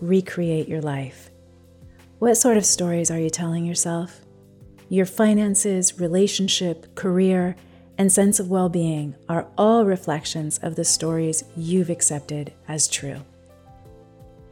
recreate 0.00 0.68
your 0.68 0.80
life. 0.80 1.30
What 2.18 2.36
sort 2.36 2.56
of 2.56 2.66
stories 2.66 3.10
are 3.10 3.18
you 3.18 3.30
telling 3.30 3.64
yourself? 3.64 4.20
Your 4.88 5.06
finances, 5.06 6.00
relationship, 6.00 6.94
career, 6.94 7.56
and 7.96 8.10
sense 8.10 8.40
of 8.40 8.50
well 8.50 8.68
being 8.68 9.14
are 9.28 9.46
all 9.56 9.84
reflections 9.84 10.58
of 10.58 10.74
the 10.74 10.84
stories 10.84 11.44
you've 11.56 11.90
accepted 11.90 12.52
as 12.66 12.88
true. 12.88 13.22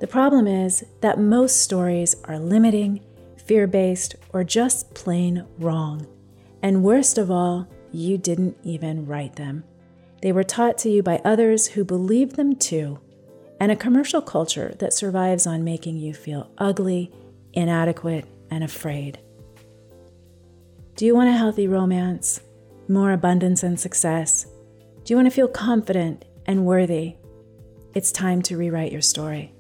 The 0.00 0.06
problem 0.06 0.46
is 0.46 0.84
that 1.00 1.19
most 1.19 1.62
stories 1.62 2.14
are 2.24 2.38
limiting, 2.38 3.00
fear 3.46 3.66
based, 3.66 4.14
or 4.32 4.44
just 4.44 4.94
plain 4.94 5.44
wrong. 5.58 6.06
And 6.62 6.84
worst 6.84 7.19
of 7.19 7.30
all, 7.30 7.66
you 7.91 8.19
didn't 8.19 8.56
even 8.62 9.06
write 9.06 9.36
them. 9.36 9.64
They 10.22 10.32
were 10.32 10.44
taught 10.44 10.78
to 10.78 10.91
you 10.91 11.02
by 11.02 11.20
others 11.24 11.69
who 11.69 11.84
believed 11.84 12.36
them 12.36 12.54
too, 12.54 13.00
and 13.60 13.72
a 13.72 13.76
commercial 13.76 14.22
culture 14.22 14.74
that 14.78 14.92
survives 14.92 15.46
on 15.46 15.64
making 15.64 15.98
you 15.98 16.14
feel 16.14 16.50
ugly, 16.58 17.12
inadequate, 17.52 18.24
and 18.50 18.62
afraid. 18.62 19.18
Do 20.96 21.04
you 21.04 21.14
want 21.14 21.28
a 21.28 21.32
healthy 21.32 21.68
romance, 21.68 22.40
more 22.88 23.12
abundance 23.12 23.62
and 23.62 23.78
success? 23.78 24.46
Do 25.04 25.12
you 25.12 25.16
want 25.16 25.26
to 25.26 25.34
feel 25.34 25.48
confident 25.48 26.24
and 26.46 26.66
worthy? 26.66 27.16
It's 27.94 28.12
time 28.12 28.42
to 28.42 28.56
rewrite 28.56 28.92
your 28.92 29.02
story. 29.02 29.52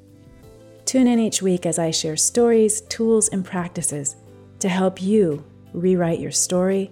Tune 0.84 1.06
in 1.06 1.18
each 1.18 1.42
week 1.42 1.66
as 1.66 1.78
I 1.78 1.90
share 1.90 2.16
stories, 2.16 2.80
tools, 2.82 3.28
and 3.28 3.44
practices 3.44 4.16
to 4.60 4.68
help 4.68 5.02
you 5.02 5.44
rewrite 5.72 6.18
your 6.18 6.30
story 6.30 6.90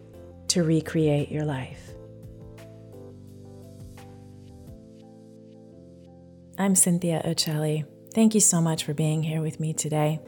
to 0.49 0.63
recreate 0.63 1.31
your 1.31 1.45
life. 1.45 1.86
I'm 6.59 6.75
Cynthia 6.75 7.21
Occelli. 7.23 7.85
Thank 8.15 8.33
you 8.33 8.41
so 8.41 8.63
much 8.63 8.85
for 8.85 8.95
being 8.95 9.23
here 9.23 9.43
with 9.43 9.61
me 9.61 9.75
today. 9.75 10.21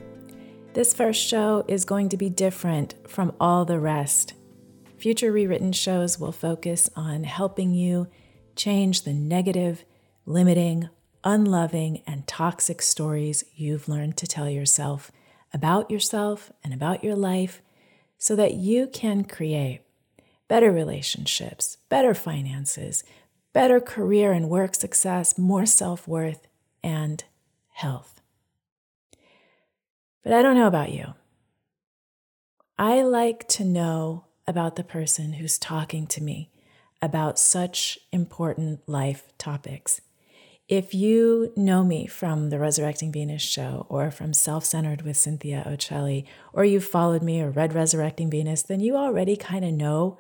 This 0.75 0.93
first 0.93 1.27
show 1.27 1.65
is 1.67 1.87
going 1.87 2.11
to 2.11 2.19
be 2.19 2.29
different 2.29 2.97
from 3.09 3.33
all 3.41 3.65
the 3.65 3.81
rest. 3.81 4.35
Future 4.99 5.33
rewritten 5.33 5.73
shows 5.73 6.21
will 6.21 6.33
focus 6.33 6.91
on 6.95 7.25
helping 7.25 7.73
you 7.73 8.09
change 8.57 9.03
the 9.03 9.15
negative, 9.15 9.87
limiting, 10.27 10.91
unloving, 11.25 12.03
and 12.07 12.27
toxic 12.27 12.83
stories 12.83 13.45
you've 13.55 13.89
learned 13.89 14.19
to 14.19 14.27
tell 14.27 14.51
yourself 14.51 15.11
about 15.55 15.91
yourself 15.91 16.53
and 16.63 16.75
about 16.75 17.03
your 17.03 17.17
life 17.17 17.63
so 18.19 18.37
that 18.37 18.53
you 18.53 18.87
can 18.87 19.25
create 19.25 19.81
better 20.47 20.71
relationships, 20.71 21.79
better 21.89 22.13
finances, 22.13 23.03
better 23.53 23.81
career 23.81 24.33
and 24.33 24.49
work 24.49 24.75
success, 24.75 25.39
more 25.39 25.67
self 25.67 26.07
worth, 26.07 26.47
and 26.83 27.25
health. 27.71 28.21
But 30.23 30.33
I 30.33 30.43
don't 30.43 30.57
know 30.57 30.67
about 30.67 30.93
you. 30.93 31.15
I 32.79 33.03
like 33.03 33.49
to 33.49 33.65
know 33.65 34.27
about 34.47 34.77
the 34.77 34.85
person 34.85 35.35
who's 35.35 35.59
talking 35.59 36.07
to 36.09 36.23
me 36.23 36.51
about 37.01 37.39
such 37.39 37.99
important 38.13 38.89
life 38.89 39.33
topics. 39.39 40.01
If 40.69 40.93
you 40.93 41.53
know 41.57 41.83
me 41.83 42.07
from 42.07 42.51
the 42.51 42.59
Resurrecting 42.59 43.11
Venus 43.11 43.41
show 43.41 43.87
or 43.89 44.11
from 44.11 44.35
Self 44.35 44.65
Centered 44.65 45.03
with 45.03 45.17
Cynthia 45.17 45.65
Occelli, 45.67 46.27
or 46.53 46.65
you've 46.65 46.85
followed 46.85 47.23
me 47.23 47.41
or 47.41 47.51
read 47.51 47.73
Resurrecting 47.73 48.31
Venus, 48.31 48.63
then 48.63 48.81
you 48.81 48.97
already 48.97 49.35
kind 49.35 49.65
of 49.65 49.73
know 49.73 50.19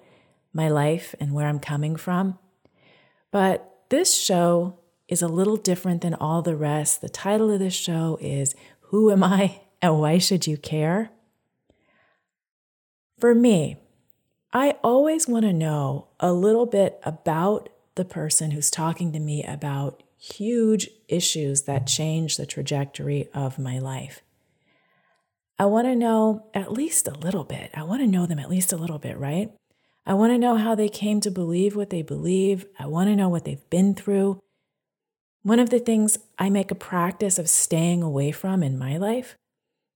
my 0.53 0.69
life 0.69 1.15
and 1.21 1.35
where 1.35 1.47
I'm 1.47 1.61
coming 1.61 1.97
from. 1.97 2.39
But 3.31 3.85
this 3.89 4.15
show 4.15 4.79
is 5.09 5.23
a 5.23 5.29
little 5.29 5.57
different 5.57 6.03
than 6.03 6.15
all 6.15 6.43
the 6.43 6.57
rest. 6.57 7.01
The 7.01 7.09
title 7.09 7.51
of 7.51 7.59
this 7.59 7.75
show 7.75 8.19
is 8.21 8.55
Who 8.81 9.11
Am 9.11 9.25
I 9.25 9.61
and 9.81 10.01
Why 10.01 10.19
Should 10.19 10.47
You 10.47 10.57
Care? 10.57 11.11
For 13.19 13.35
me, 13.35 13.77
I 14.53 14.77
always 14.83 15.29
want 15.29 15.45
to 15.45 15.53
know 15.53 16.09
a 16.21 16.33
little 16.33 16.67
bit 16.67 17.01
about 17.03 17.69
the 17.97 18.05
person 18.05 18.53
who's 18.53 18.71
talking 18.71 19.13
to 19.13 19.19
me 19.19 19.45
about 19.45 20.03
huge 20.17 20.89
issues 21.09 21.63
that 21.63 21.87
change 21.87 22.37
the 22.37 22.47
trajectory 22.47 23.29
of 23.35 23.59
my 23.59 23.79
life. 23.79 24.23
I 25.59 25.67
want 25.67 25.87
to 25.87 25.97
know 25.97 26.47
at 26.55 26.73
least 26.73 27.09
a 27.09 27.19
little 27.19 27.45
bit. 27.45 27.71
I 27.75 27.83
want 27.83 28.01
to 28.01 28.07
know 28.07 28.27
them 28.27 28.39
at 28.39 28.49
least 28.49 28.73
a 28.73 28.77
little 28.77 28.99
bit, 28.99 29.19
right? 29.19 29.51
I 30.09 30.15
want 30.15 30.33
to 30.33 30.39
know 30.39 30.57
how 30.57 30.75
they 30.75 30.89
came 30.89 31.21
to 31.21 31.31
believe 31.31 31.77
what 31.77 31.91
they 31.91 32.01
believe. 32.01 32.65
I 32.79 32.87
want 32.87 33.11
to 33.11 33.17
know 33.17 33.29
what 33.29 33.45
they've 33.45 33.69
been 33.69 33.95
through. 33.95 34.43
One 35.43 35.59
of 35.59 35.69
the 35.69 35.79
things 35.79 36.19
I 36.39 36.49
make 36.49 36.71
a 36.71 36.75
practice 36.75 37.39
of 37.39 37.51
staying 37.51 38.03
away 38.03 38.33
from 38.33 38.63
in 38.63 38.79
my 38.79 38.97
life 38.97 39.37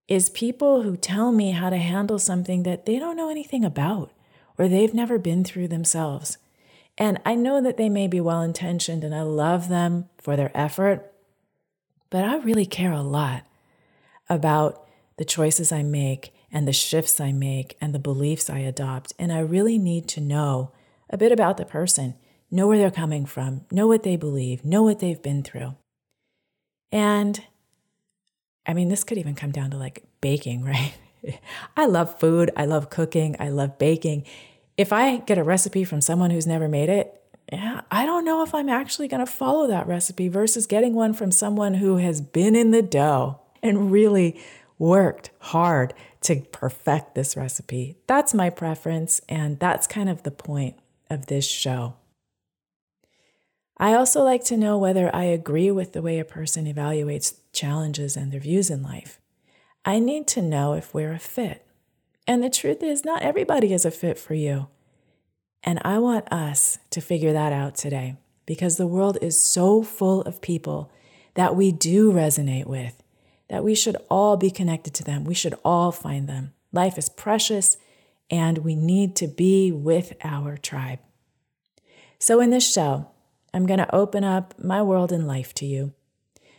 is 0.09 0.29
people 0.29 0.83
who 0.83 0.99
tell 0.99 1.33
me 1.33 1.53
how 1.53 1.71
to 1.71 1.79
handle 1.79 2.19
something 2.19 2.63
that 2.65 2.85
they 2.85 2.99
don't 2.99 3.17
know 3.17 3.31
anything 3.31 3.65
about 3.65 4.13
or 4.59 4.69
they've 4.69 4.93
never 4.93 5.19
been 5.19 5.45
through 5.45 5.69
themselves. 5.69 6.37
And 6.99 7.19
I 7.25 7.35
know 7.35 7.63
that 7.63 7.79
they 7.79 7.89
may 7.89 8.07
be 8.07 8.21
well 8.21 8.43
intentioned 8.43 9.05
and 9.05 9.15
I 9.15 9.23
love 9.23 9.71
them 9.71 10.11
for 10.19 10.37
their 10.37 10.51
effort, 10.55 11.11
but 12.11 12.23
I 12.23 12.37
really 12.37 12.67
care 12.67 12.93
a 12.93 13.01
lot 13.01 13.47
about 14.29 14.87
the 15.17 15.25
choices 15.25 15.73
I 15.73 15.83
make 15.83 16.32
and 16.53 16.69
the 16.69 16.73
shifts 16.73 17.19
I 17.19 17.33
make 17.33 17.77
and 17.81 17.95
the 17.95 17.99
beliefs 17.99 18.51
I 18.51 18.59
adopt. 18.59 19.15
And 19.19 19.33
I 19.33 19.41
really 19.41 19.79
need 19.79 20.07
to 20.09 20.21
know 20.21 20.73
a 21.09 21.17
bit 21.17 21.33
about 21.33 21.57
the 21.57 21.65
person, 21.65 22.15
know 22.51 22.69
where 22.69 22.79
they're 22.79 22.91
coming 22.91 23.25
from, 23.25 23.63
know 23.71 23.87
what 23.87 24.03
they 24.03 24.17
believe, 24.17 24.65
know 24.65 24.83
what 24.83 24.99
they've 24.99 25.23
been 25.23 25.43
through. 25.43 25.75
And 26.93 27.43
I 28.67 28.75
mean, 28.75 28.89
this 28.89 29.03
could 29.03 29.19
even 29.19 29.35
come 29.35 29.51
down 29.51 29.71
to 29.71 29.79
like 29.79 30.05
baking, 30.21 30.63
right? 30.65 30.95
I 31.77 31.87
love 31.87 32.19
food, 32.19 32.51
I 32.57 32.67
love 32.67 32.91
cooking, 32.91 33.37
I 33.41 33.49
love 33.49 33.79
baking. 33.79 34.25
If 34.77 34.93
I 34.93 35.19
get 35.19 35.39
a 35.39 35.45
recipe 35.45 35.85
from 35.85 36.01
someone 36.01 36.31
who's 36.31 36.47
never 36.47 36.69
made 36.69 36.89
it, 36.89 37.19
yeah, 37.53 37.83
I 37.91 38.07
don't 38.07 38.25
know 38.25 38.43
if 38.43 38.55
I'm 38.55 38.69
actually 38.69 39.09
going 39.09 39.25
to 39.25 39.31
follow 39.31 39.67
that 39.69 39.87
recipe 39.87 40.29
versus 40.29 40.67
getting 40.67 40.95
one 40.95 41.13
from 41.13 41.31
someone 41.31 41.75
who 41.75 41.99
has 41.99 42.21
been 42.21 42.57
in 42.57 42.71
the 42.71 42.83
dough 42.83 43.41
and 43.63 43.93
really 43.93 44.41
worked 44.79 45.31
hard 45.39 45.93
to 46.23 46.37
perfect 46.53 47.15
this 47.15 47.37
recipe. 47.37 47.97
That's 48.07 48.35
my 48.35 48.51
preference, 48.51 49.21
and 49.29 49.59
that's 49.59 49.87
kind 49.87 50.09
of 50.09 50.23
the 50.23 50.31
point 50.31 50.77
of 51.11 51.27
this 51.27 51.47
show. 51.47 51.95
I 53.77 53.95
also 53.95 54.23
like 54.23 54.45
to 54.45 54.57
know 54.57 54.79
whether 54.79 55.15
I 55.15 55.25
agree 55.25 55.71
with 55.71 55.93
the 55.93 56.03
way 56.03 56.19
a 56.19 56.25
person 56.25 56.73
evaluates 56.73 57.39
challenges 57.53 58.17
and 58.17 58.31
their 58.31 58.41
views 58.41 58.71
in 58.71 58.83
life. 58.83 59.21
I 59.85 59.99
need 59.99 60.29
to 60.29 60.43
know 60.43 60.75
if 60.75 60.95
we're 60.95 61.13
a 61.13 61.19
fit. 61.19 61.67
And 62.27 62.43
the 62.43 62.51
truth 62.51 62.83
is, 62.83 63.05
not 63.05 63.23
everybody 63.23 63.73
is 63.73 63.85
a 63.85 63.91
fit 63.91 64.19
for 64.19 64.35
you. 64.35 64.69
And 65.65 65.81
I 65.85 65.99
want 65.99 66.33
us 66.33 66.79
to 66.91 67.01
figure 67.01 67.33
that 67.33 67.53
out 67.53 67.75
today 67.75 68.17
because 68.47 68.77
the 68.77 68.87
world 68.87 69.19
is 69.21 69.43
so 69.43 69.83
full 69.83 70.23
of 70.23 70.41
people 70.41 70.91
that 71.35 71.57
we 71.57 71.73
do 71.73 72.13
resonate 72.13 72.67
with 72.67 73.02
that 73.53 73.63
we 73.63 73.75
should 73.75 73.99
all 74.09 74.39
be 74.39 74.51
connected 74.51 74.95
to 74.95 75.05
them. 75.05 75.25
We 75.25 75.35
should 75.35 75.55
all 75.63 75.93
find 75.93 76.27
them. 76.27 76.55
Life 76.73 76.97
is 76.97 77.11
precious, 77.11 77.77
and 78.31 78.57
we 78.57 78.75
need 78.75 79.15
to 79.17 79.29
be 79.29 79.71
with 79.71 80.15
our 80.25 80.57
tribe. 80.57 81.01
So, 82.19 82.41
in 82.41 82.49
this 82.49 82.73
show, 82.73 83.11
I'm 83.53 83.67
going 83.67 83.79
to 83.79 83.95
open 83.95 84.25
up 84.25 84.55
my 84.59 84.81
world 84.81 85.13
and 85.13 85.27
life 85.27 85.53
to 85.57 85.67
you 85.67 85.93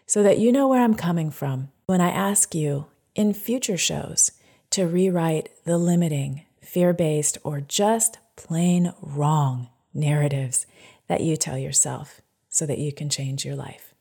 so 0.06 0.22
that 0.22 0.38
you 0.38 0.52
know 0.52 0.68
where 0.68 0.84
I'm 0.84 0.94
coming 0.94 1.32
from 1.32 1.72
when 1.88 2.00
I 2.00 2.12
ask 2.12 2.54
you 2.54 2.86
in 3.16 3.34
future 3.34 3.78
shows 3.78 4.32
to 4.70 4.86
rewrite 4.86 5.50
the 5.66 5.80
limiting, 5.80 6.46
fear 6.62 6.94
based, 6.94 7.40
or 7.44 7.60
just 7.60 8.20
plain 8.36 8.94
wrong 9.02 9.68
narratives 9.96 10.68
that 11.08 11.22
you 11.22 11.38
tell 11.38 11.58
yourself 11.58 12.22
so 12.50 12.68
that 12.68 12.78
you 12.78 12.94
can 12.94 13.10
change 13.10 13.44
your 13.44 13.56
life. 13.56 13.96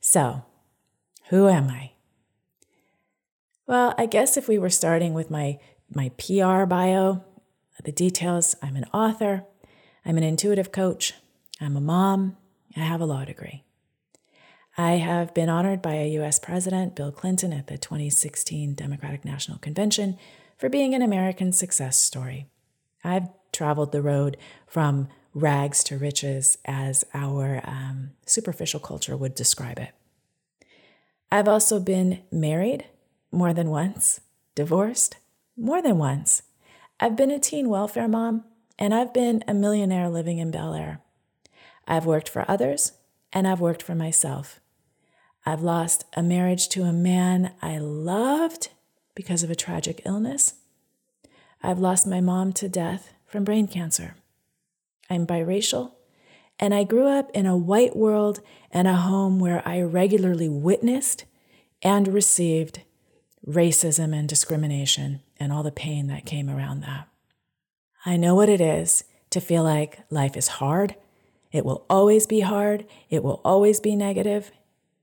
So, 0.00 0.44
who 1.30 1.48
am 1.48 1.68
I? 1.68 1.90
Well, 3.66 3.94
I 3.98 4.06
guess 4.06 4.36
if 4.36 4.46
we 4.46 4.58
were 4.58 4.70
starting 4.70 5.12
with 5.12 5.28
my, 5.28 5.58
my 5.92 6.10
PR 6.10 6.66
bio, 6.66 7.24
the 7.82 7.90
details 7.90 8.54
I'm 8.62 8.76
an 8.76 8.84
author, 8.94 9.44
I'm 10.04 10.16
an 10.16 10.22
intuitive 10.22 10.70
coach, 10.70 11.14
I'm 11.60 11.76
a 11.76 11.80
mom, 11.80 12.36
I 12.76 12.80
have 12.80 13.00
a 13.00 13.06
law 13.06 13.24
degree. 13.24 13.64
I 14.78 14.92
have 14.92 15.34
been 15.34 15.48
honored 15.48 15.82
by 15.82 15.94
a 15.94 16.10
US 16.20 16.38
President, 16.38 16.94
Bill 16.94 17.10
Clinton, 17.10 17.52
at 17.52 17.66
the 17.66 17.76
2016 17.76 18.74
Democratic 18.74 19.24
National 19.24 19.58
Convention 19.58 20.16
for 20.56 20.68
being 20.68 20.94
an 20.94 21.02
American 21.02 21.52
success 21.52 21.98
story. 21.98 22.46
I've 23.02 23.28
traveled 23.52 23.90
the 23.90 24.02
road 24.02 24.36
from 24.68 25.08
rags 25.34 25.82
to 25.84 25.98
riches, 25.98 26.56
as 26.64 27.04
our 27.12 27.60
um, 27.64 28.10
superficial 28.26 28.80
culture 28.80 29.16
would 29.16 29.34
describe 29.34 29.78
it. 29.78 29.90
I've 31.32 31.48
also 31.48 31.80
been 31.80 32.22
married 32.30 32.84
more 33.30 33.52
than 33.52 33.70
once, 33.70 34.20
divorced 34.54 35.16
more 35.56 35.80
than 35.80 35.98
once. 35.98 36.42
I've 37.00 37.16
been 37.16 37.30
a 37.30 37.38
teen 37.38 37.68
welfare 37.68 38.08
mom, 38.08 38.44
and 38.78 38.94
I've 38.94 39.14
been 39.14 39.42
a 39.48 39.54
millionaire 39.54 40.08
living 40.08 40.38
in 40.38 40.50
Bel 40.50 40.74
Air. 40.74 41.00
I've 41.86 42.06
worked 42.06 42.28
for 42.28 42.44
others, 42.48 42.92
and 43.32 43.48
I've 43.48 43.60
worked 43.60 43.82
for 43.82 43.94
myself. 43.94 44.60
I've 45.44 45.62
lost 45.62 46.04
a 46.14 46.22
marriage 46.22 46.68
to 46.70 46.82
a 46.82 46.92
man 46.92 47.52
I 47.62 47.78
loved 47.78 48.68
because 49.14 49.42
of 49.42 49.50
a 49.50 49.54
tragic 49.54 50.02
illness. 50.04 50.54
I've 51.62 51.78
lost 51.78 52.06
my 52.06 52.20
mom 52.20 52.52
to 52.54 52.68
death 52.68 53.12
from 53.26 53.44
brain 53.44 53.66
cancer. 53.66 54.16
I'm 55.08 55.26
biracial, 55.26 55.92
and 56.58 56.74
I 56.74 56.84
grew 56.84 57.06
up 57.06 57.30
in 57.32 57.46
a 57.46 57.56
white 57.56 57.96
world 57.96 58.40
and 58.70 58.88
a 58.88 58.94
home 58.94 59.38
where 59.38 59.66
I 59.66 59.80
regularly 59.82 60.48
witnessed 60.48 61.24
and 61.82 62.08
received 62.08 62.80
racism 63.48 64.14
and 64.14 64.28
discrimination 64.28 65.20
and 65.38 65.52
all 65.52 65.62
the 65.62 65.70
pain 65.70 66.08
that 66.08 66.26
came 66.26 66.50
around 66.50 66.80
that. 66.80 67.08
I 68.04 68.16
know 68.16 68.34
what 68.34 68.48
it 68.48 68.60
is 68.60 69.04
to 69.30 69.40
feel 69.40 69.62
like 69.62 70.00
life 70.10 70.36
is 70.36 70.48
hard. 70.48 70.94
It 71.52 71.64
will 71.64 71.84
always 71.88 72.26
be 72.26 72.40
hard. 72.40 72.86
It 73.10 73.22
will 73.22 73.40
always 73.44 73.80
be 73.80 73.96
negative. 73.96 74.50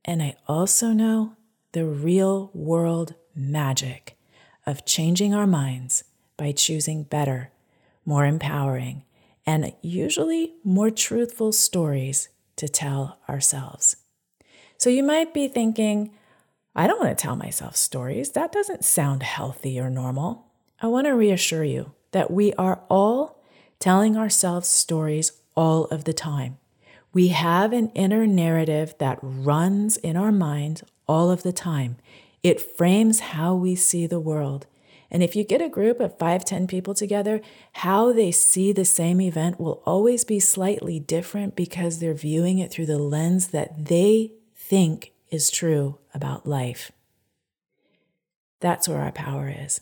And 0.05 0.21
I 0.21 0.35
also 0.47 0.87
know 0.87 1.35
the 1.71 1.85
real 1.85 2.51
world 2.53 3.15
magic 3.35 4.17
of 4.65 4.85
changing 4.85 5.33
our 5.33 5.47
minds 5.47 6.03
by 6.37 6.51
choosing 6.51 7.03
better, 7.03 7.51
more 8.05 8.25
empowering, 8.25 9.03
and 9.45 9.73
usually 9.81 10.53
more 10.63 10.89
truthful 10.89 11.51
stories 11.51 12.29
to 12.55 12.67
tell 12.67 13.19
ourselves. 13.27 13.97
So 14.77 14.89
you 14.89 15.03
might 15.03 15.33
be 15.33 15.47
thinking, 15.47 16.11
I 16.75 16.87
don't 16.87 16.99
want 16.99 17.15
to 17.15 17.21
tell 17.21 17.35
myself 17.35 17.75
stories. 17.75 18.31
That 18.31 18.51
doesn't 18.51 18.83
sound 18.83 19.21
healthy 19.21 19.79
or 19.79 19.89
normal. 19.89 20.47
I 20.81 20.87
want 20.87 21.05
to 21.05 21.11
reassure 21.11 21.63
you 21.63 21.93
that 22.11 22.31
we 22.31 22.51
are 22.53 22.81
all 22.89 23.39
telling 23.79 24.17
ourselves 24.17 24.67
stories 24.67 25.33
all 25.55 25.85
of 25.85 26.05
the 26.05 26.13
time. 26.13 26.57
We 27.13 27.27
have 27.27 27.73
an 27.73 27.89
inner 27.89 28.25
narrative 28.25 28.95
that 28.97 29.19
runs 29.21 29.97
in 29.97 30.17
our 30.17 30.31
mind 30.31 30.81
all 31.07 31.29
of 31.29 31.43
the 31.43 31.53
time. 31.53 31.97
It 32.41 32.59
frames 32.59 33.19
how 33.19 33.53
we 33.53 33.75
see 33.75 34.07
the 34.07 34.19
world. 34.19 34.65
And 35.11 35.21
if 35.21 35.35
you 35.35 35.43
get 35.43 35.61
a 35.61 35.69
group 35.69 35.99
of 35.99 36.17
five, 36.17 36.43
ten 36.43 36.65
people 36.65 36.95
together, 36.95 37.39
how 37.73 38.11
they 38.11 38.31
see 38.31 38.71
the 38.71 38.83
same 38.83 39.21
event 39.21 39.59
will 39.59 39.83
always 39.85 40.25
be 40.25 40.39
slightly 40.39 40.99
different 40.99 41.55
because 41.55 41.99
they're 41.99 42.15
viewing 42.15 42.57
it 42.57 42.71
through 42.71 42.87
the 42.87 42.97
lens 42.97 43.49
that 43.49 43.85
they 43.85 44.31
think 44.55 45.12
is 45.33 45.49
true 45.49 45.97
about 46.13 46.47
life. 46.47 46.91
That's 48.59 48.87
where 48.87 48.99
our 48.99 49.11
power 49.11 49.53
is. 49.55 49.81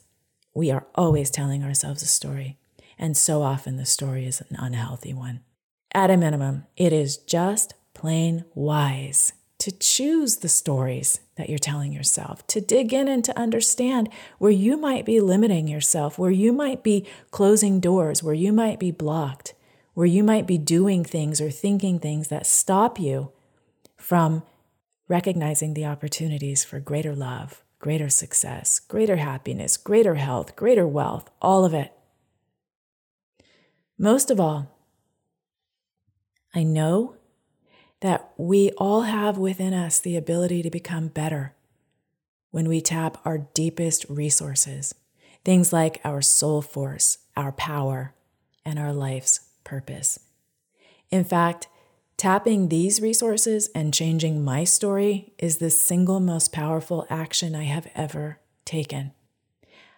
We 0.53 0.71
are 0.71 0.87
always 0.95 1.29
telling 1.29 1.63
ourselves 1.63 2.01
a 2.01 2.07
story, 2.07 2.57
and 2.97 3.17
so 3.17 3.41
often 3.41 3.75
the 3.75 3.85
story 3.85 4.25
is 4.25 4.41
an 4.41 4.55
unhealthy 4.57 5.13
one. 5.13 5.41
At 5.93 6.09
a 6.09 6.17
minimum, 6.17 6.65
it 6.77 6.93
is 6.93 7.17
just 7.17 7.73
plain 7.93 8.45
wise 8.55 9.33
to 9.59 9.71
choose 9.71 10.37
the 10.37 10.49
stories 10.49 11.19
that 11.35 11.49
you're 11.49 11.59
telling 11.59 11.91
yourself, 11.91 12.47
to 12.47 12.61
dig 12.61 12.93
in 12.93 13.07
and 13.07 13.23
to 13.25 13.37
understand 13.37 14.09
where 14.39 14.51
you 14.51 14.77
might 14.77 15.05
be 15.05 15.19
limiting 15.19 15.67
yourself, 15.67 16.17
where 16.17 16.31
you 16.31 16.51
might 16.51 16.81
be 16.81 17.05
closing 17.29 17.79
doors, 17.79 18.23
where 18.23 18.33
you 18.33 18.51
might 18.51 18.79
be 18.79 18.89
blocked, 18.89 19.53
where 19.93 20.07
you 20.07 20.23
might 20.23 20.47
be 20.47 20.57
doing 20.57 21.03
things 21.03 21.39
or 21.39 21.51
thinking 21.51 21.99
things 21.99 22.29
that 22.29 22.47
stop 22.47 22.99
you 22.99 23.31
from 23.97 24.43
recognizing 25.11 25.73
the 25.73 25.85
opportunities 25.85 26.63
for 26.63 26.79
greater 26.79 27.13
love, 27.13 27.65
greater 27.79 28.07
success, 28.07 28.79
greater 28.79 29.17
happiness, 29.17 29.75
greater 29.75 30.15
health, 30.15 30.55
greater 30.55 30.87
wealth, 30.87 31.29
all 31.41 31.65
of 31.65 31.73
it. 31.73 31.91
Most 33.97 34.31
of 34.31 34.39
all, 34.39 34.73
I 36.55 36.63
know 36.63 37.17
that 37.99 38.31
we 38.37 38.71
all 38.77 39.01
have 39.01 39.37
within 39.37 39.73
us 39.73 39.99
the 39.99 40.15
ability 40.15 40.63
to 40.63 40.69
become 40.69 41.09
better 41.09 41.55
when 42.51 42.69
we 42.69 42.79
tap 42.79 43.17
our 43.25 43.49
deepest 43.53 44.05
resources, 44.07 44.95
things 45.43 45.73
like 45.73 45.99
our 46.05 46.21
soul 46.21 46.61
force, 46.61 47.17
our 47.35 47.51
power, 47.51 48.15
and 48.63 48.79
our 48.79 48.93
life's 48.93 49.41
purpose. 49.65 50.19
In 51.09 51.25
fact, 51.25 51.67
tapping 52.21 52.69
these 52.69 53.01
resources 53.01 53.67
and 53.73 53.91
changing 53.91 54.43
my 54.43 54.63
story 54.63 55.33
is 55.39 55.57
the 55.57 55.71
single 55.71 56.19
most 56.19 56.51
powerful 56.51 57.03
action 57.09 57.55
I 57.55 57.63
have 57.63 57.87
ever 57.95 58.39
taken. 58.63 59.11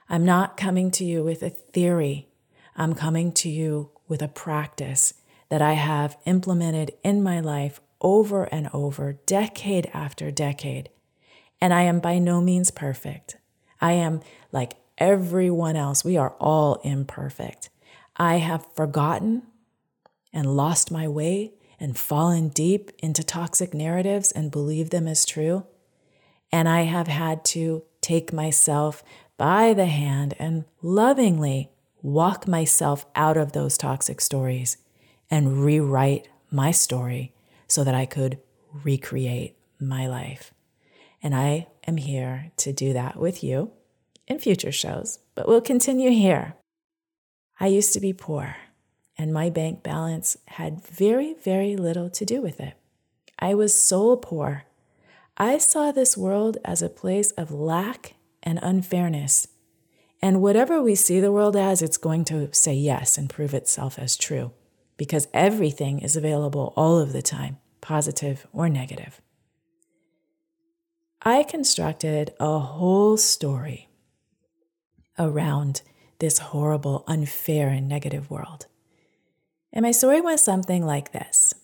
I'm 0.08 0.24
not 0.24 0.56
coming 0.56 0.90
to 0.92 1.04
you 1.04 1.22
with 1.22 1.44
a 1.44 1.50
theory, 1.50 2.30
I'm 2.78 2.96
coming 2.96 3.34
to 3.34 3.50
you 3.50 3.90
with 4.08 4.22
a 4.22 4.30
practice 4.30 5.16
that 5.50 5.62
I 5.62 5.74
have 5.74 6.16
implemented 6.24 6.94
in 7.04 7.22
my 7.22 7.42
life 7.42 7.82
over 8.00 8.46
and 8.46 8.70
over, 8.72 9.20
decade 9.26 9.92
after 9.94 10.32
decade. 10.32 10.88
And 11.60 11.74
I 11.74 11.82
am 11.82 12.00
by 12.00 12.20
no 12.20 12.40
means 12.40 12.72
perfect. 12.72 13.36
I 13.82 13.92
am 13.92 14.22
like 14.54 14.76
everyone 14.98 15.76
else. 15.76 16.06
We 16.06 16.16
are 16.16 16.36
all 16.40 16.76
imperfect. 16.86 17.70
I 18.16 18.38
have 18.38 18.66
forgotten 18.74 19.42
and 20.32 20.56
lost 20.56 20.90
my 20.90 21.10
way 21.10 21.52
and 21.84 21.98
fallen 21.98 22.48
deep 22.48 22.92
into 23.00 23.24
toxic 23.24 23.74
narratives 23.74 24.32
and 24.32 24.50
believe 24.50 24.90
them 24.90 25.06
as 25.06 25.26
true. 25.26 25.66
And 26.50 26.70
I 26.70 26.84
have 26.84 27.08
had 27.08 27.44
to 27.46 27.84
take 28.00 28.32
myself 28.32 29.04
by 29.38 29.74
the 29.74 29.88
hand 29.88 30.34
and 30.40 30.64
lovingly 30.82 31.72
walk 32.02 32.48
myself 32.48 33.06
out 33.16 33.36
of 33.36 33.52
those 33.52 33.78
toxic 33.78 34.22
stories 34.22 34.78
and 35.30 35.64
rewrite 35.64 36.30
my 36.50 36.72
story 36.72 37.34
so 37.68 37.84
that 37.84 37.96
I 37.96 38.06
could 38.06 38.40
recreate 38.72 39.58
my 39.78 40.08
life. 40.08 40.54
And 41.22 41.36
I 41.36 41.68
am 41.86 41.98
here 41.98 42.52
to 42.58 42.72
do 42.72 42.94
that 42.94 43.18
with 43.18 43.44
you 43.44 43.72
in 44.26 44.40
future 44.40 44.72
shows, 44.72 45.20
but 45.36 45.50
we'll 45.50 45.62
continue 45.62 46.12
here. 46.12 46.56
I 47.60 47.68
used 47.68 47.92
to 47.94 48.00
be 48.00 48.14
poor, 48.14 48.56
and 49.24 49.34
my 49.34 49.50
bank 49.50 49.82
balance 49.84 50.36
had 50.48 50.86
very, 50.86 51.34
very 51.34 51.78
little 51.78 52.10
to 52.10 52.26
do 52.26 52.42
with 52.42 52.60
it. 52.60 52.74
I 53.40 53.54
was 53.54 53.74
soul 53.74 54.18
poor. 54.18 54.66
I 55.38 55.60
saw 55.60 55.94
this 55.94 56.18
world 56.18 56.58
as 56.66 56.82
a 56.82 56.90
place 56.90 57.32
of 57.32 57.50
lack 57.50 58.16
and 58.44 58.60
unfairness. 58.62 59.48
And 60.22 60.42
whatever 60.42 60.84
we 60.84 60.94
see 60.94 61.22
the 61.22 61.32
world 61.32 61.56
as, 61.56 61.82
it's 61.82 61.96
going 61.96 62.26
to 62.26 62.54
say 62.54 62.74
yes 62.74 63.18
and 63.18 63.30
prove 63.30 63.54
itself 63.54 63.98
as 63.98 64.18
true 64.18 64.52
because 64.98 65.30
everything 65.34 66.00
is 66.00 66.18
available 66.18 66.74
all 66.76 67.00
of 67.00 67.14
the 67.14 67.22
time 67.22 67.60
positive 67.80 68.46
or 68.52 68.68
negative. 68.68 69.22
I 71.22 71.44
constructed 71.44 72.34
a 72.42 72.60
whole 72.60 73.16
story 73.16 73.88
around 75.18 75.82
this 76.20 76.40
horrible, 76.40 77.06
unfair, 77.08 77.70
and 77.70 77.88
negative 77.88 78.30
world. 78.30 78.66
And 79.74 79.84
my 79.84 79.92
story 79.92 80.22
went 80.22 80.40
something 80.40 80.86
like 80.86 81.12
this 81.12 81.56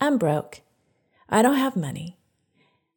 I'm 0.00 0.18
broke. 0.18 0.62
I 1.28 1.42
don't 1.42 1.56
have 1.56 1.76
money. 1.76 2.18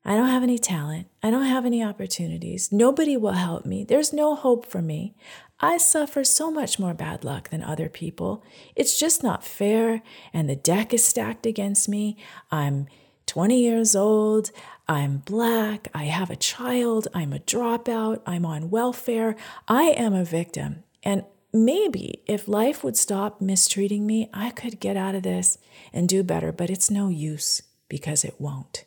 I 0.07 0.15
don't 0.15 0.29
have 0.29 0.43
any 0.43 0.59
talent. 0.59 1.07
I 1.23 1.31
don't 1.31 1.45
have 1.45 1.65
any 1.65 1.83
opportunities. 1.83 2.71
Nobody 2.71 3.17
will 3.17 3.31
help 3.31 3.65
me. 3.65 3.83
There's 3.83 4.13
no 4.13 4.35
hope 4.35 4.65
for 4.65 4.81
me. 4.81 5.15
I 5.59 5.77
suffer 5.77 6.23
so 6.23 6.51
much 6.51 6.77
more 6.77 6.93
bad 6.93 7.23
luck 7.23 7.49
than 7.49 7.63
other 7.63 7.89
people. 7.89 8.43
It's 8.75 8.99
just 8.99 9.23
not 9.23 9.43
fair, 9.43 10.03
and 10.33 10.49
the 10.49 10.55
deck 10.55 10.93
is 10.93 11.03
stacked 11.03 11.45
against 11.45 11.89
me. 11.89 12.17
I'm 12.51 12.87
20 13.25 13.59
years 13.59 13.95
old. 13.95 14.51
I'm 14.87 15.17
black. 15.19 15.87
I 15.93 16.03
have 16.05 16.29
a 16.29 16.35
child. 16.35 17.07
I'm 17.13 17.33
a 17.33 17.39
dropout. 17.39 18.21
I'm 18.25 18.45
on 18.45 18.69
welfare. 18.69 19.35
I 19.67 19.85
am 19.85 20.13
a 20.13 20.25
victim. 20.25 20.83
And 21.01 21.23
maybe 21.55 22.21
if 22.25 22.47
life 22.47 22.83
would 22.83 22.97
stop 22.97 23.39
mistreating 23.39 24.05
me, 24.05 24.29
I 24.33 24.49
could 24.49 24.79
get 24.79 24.97
out 24.97 25.15
of 25.15 25.23
this 25.23 25.57
and 25.93 26.09
do 26.09 26.23
better, 26.23 26.51
but 26.51 26.69
it's 26.69 26.91
no 26.91 27.09
use 27.09 27.61
because 27.87 28.25
it 28.25 28.35
won't. 28.39 28.85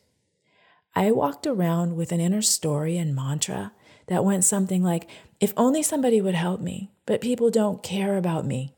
I 0.95 1.11
walked 1.13 1.47
around 1.47 1.97
with 1.97 2.13
an 2.13 2.21
inner 2.21 2.43
story 2.43 2.97
and 2.99 3.15
mantra 3.15 3.73
that 4.09 4.25
went 4.25 4.45
something 4.45 4.83
like 4.83 5.09
if 5.41 5.53
only 5.57 5.83
somebody 5.83 6.21
would 6.21 6.35
help 6.35 6.61
me, 6.61 6.91
but 7.07 7.21
people 7.21 7.51
don't 7.51 7.83
care 7.83 8.17
about 8.17 8.45
me. 8.45 8.75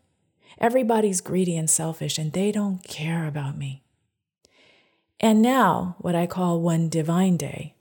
Everybody's 0.59 1.23
greedy 1.23 1.57
and 1.57 1.71
selfish, 1.71 2.19
and 2.19 2.33
they 2.33 2.53
don't 2.53 2.85
care 2.85 3.27
about 3.27 3.57
me. 3.57 3.83
And 5.19 5.41
now, 5.41 5.97
what 5.99 6.15
I 6.15 6.27
call 6.27 6.61
one 6.61 6.91
divine 6.91 7.39
day, 7.39 7.75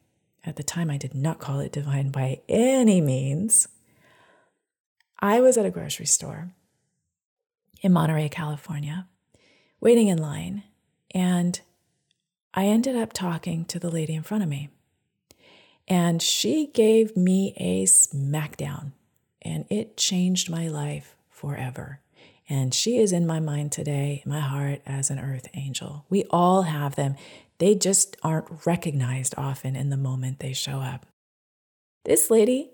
at 0.46 0.56
the 0.56 0.64
time 0.64 0.90
I 0.90 0.98
did 0.98 1.14
not 1.14 1.40
call 1.40 1.60
it 1.60 1.74
divine 1.74 2.10
by 2.10 2.40
any 2.48 3.02
means, 3.02 3.68
I 5.22 5.42
was 5.42 5.58
at 5.58 5.66
a 5.66 5.72
grocery 5.72 6.06
store 6.06 6.52
in 7.82 7.92
Monterey, 7.92 8.30
California, 8.30 9.08
waiting 9.82 10.08
in 10.08 10.18
line, 10.18 10.64
and 11.14 11.60
I 12.54 12.66
ended 12.66 12.96
up 12.96 13.12
talking 13.12 13.66
to 13.66 13.80
the 13.80 13.90
lady 13.90 14.16
in 14.16 14.24
front 14.24 14.44
of 14.44 14.50
me. 14.50 14.70
And 15.88 16.22
she 16.22 16.68
gave 16.68 17.18
me 17.18 17.54
a 17.58 17.84
smackdown, 17.86 18.94
and 19.42 19.66
it 19.70 19.98
changed 19.98 20.50
my 20.50 20.68
life 20.68 21.16
forever. 21.30 22.00
And 22.48 22.74
she 22.74 22.98
is 22.98 23.12
in 23.12 23.28
my 23.28 23.40
mind 23.40 23.72
today, 23.72 24.24
my 24.26 24.40
heart, 24.40 24.82
as 24.86 25.10
an 25.10 25.20
earth 25.20 25.48
angel. 25.54 26.06
We 26.10 26.24
all 26.30 26.64
have 26.64 26.96
them. 26.96 27.16
They 27.58 27.76
just 27.76 28.16
aren't 28.24 28.66
recognized 28.66 29.36
often 29.38 29.76
in 29.76 29.90
the 29.90 29.98
moment 29.98 30.40
they 30.40 30.54
show 30.54 30.80
up. 30.80 31.06
This 32.06 32.32
lady 32.32 32.72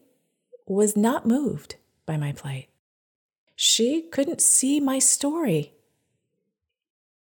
was 0.68 0.96
not 0.96 1.26
moved 1.26 1.76
by 2.06 2.18
my 2.18 2.32
plight. 2.32 2.70
She 3.56 4.02
couldn't 4.02 4.42
see 4.42 4.80
my 4.80 5.00
story. 5.00 5.74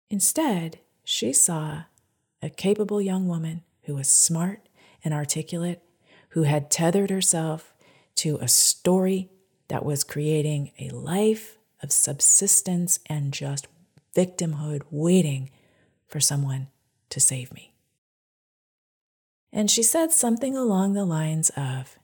Instead, 0.08 0.80
she 1.04 1.32
saw 1.32 1.84
a 2.42 2.50
capable 2.50 3.00
young 3.00 3.26
woman 3.26 3.62
who 3.82 3.94
was 3.94 4.08
smart 4.08 4.68
and 5.04 5.12
articulate, 5.12 5.82
who 6.30 6.44
had 6.44 6.70
tethered 6.70 7.10
herself 7.10 7.74
to 8.16 8.38
a 8.40 8.48
story 8.48 9.30
that 9.68 9.84
was 9.84 10.04
creating 10.04 10.72
a 10.78 10.90
life 10.90 11.58
of 11.82 11.92
subsistence 11.92 12.98
and 13.06 13.32
just 13.32 13.66
victimhood 14.14 14.82
waiting 14.90 15.50
for 16.06 16.20
someone 16.20 16.68
to 17.08 17.20
save 17.20 17.52
me. 17.52 17.72
And 19.52 19.70
she 19.70 19.82
said 19.82 20.12
something 20.12 20.56
along 20.56 20.92
the 20.92 21.04
lines 21.04 21.50
of 21.50 21.98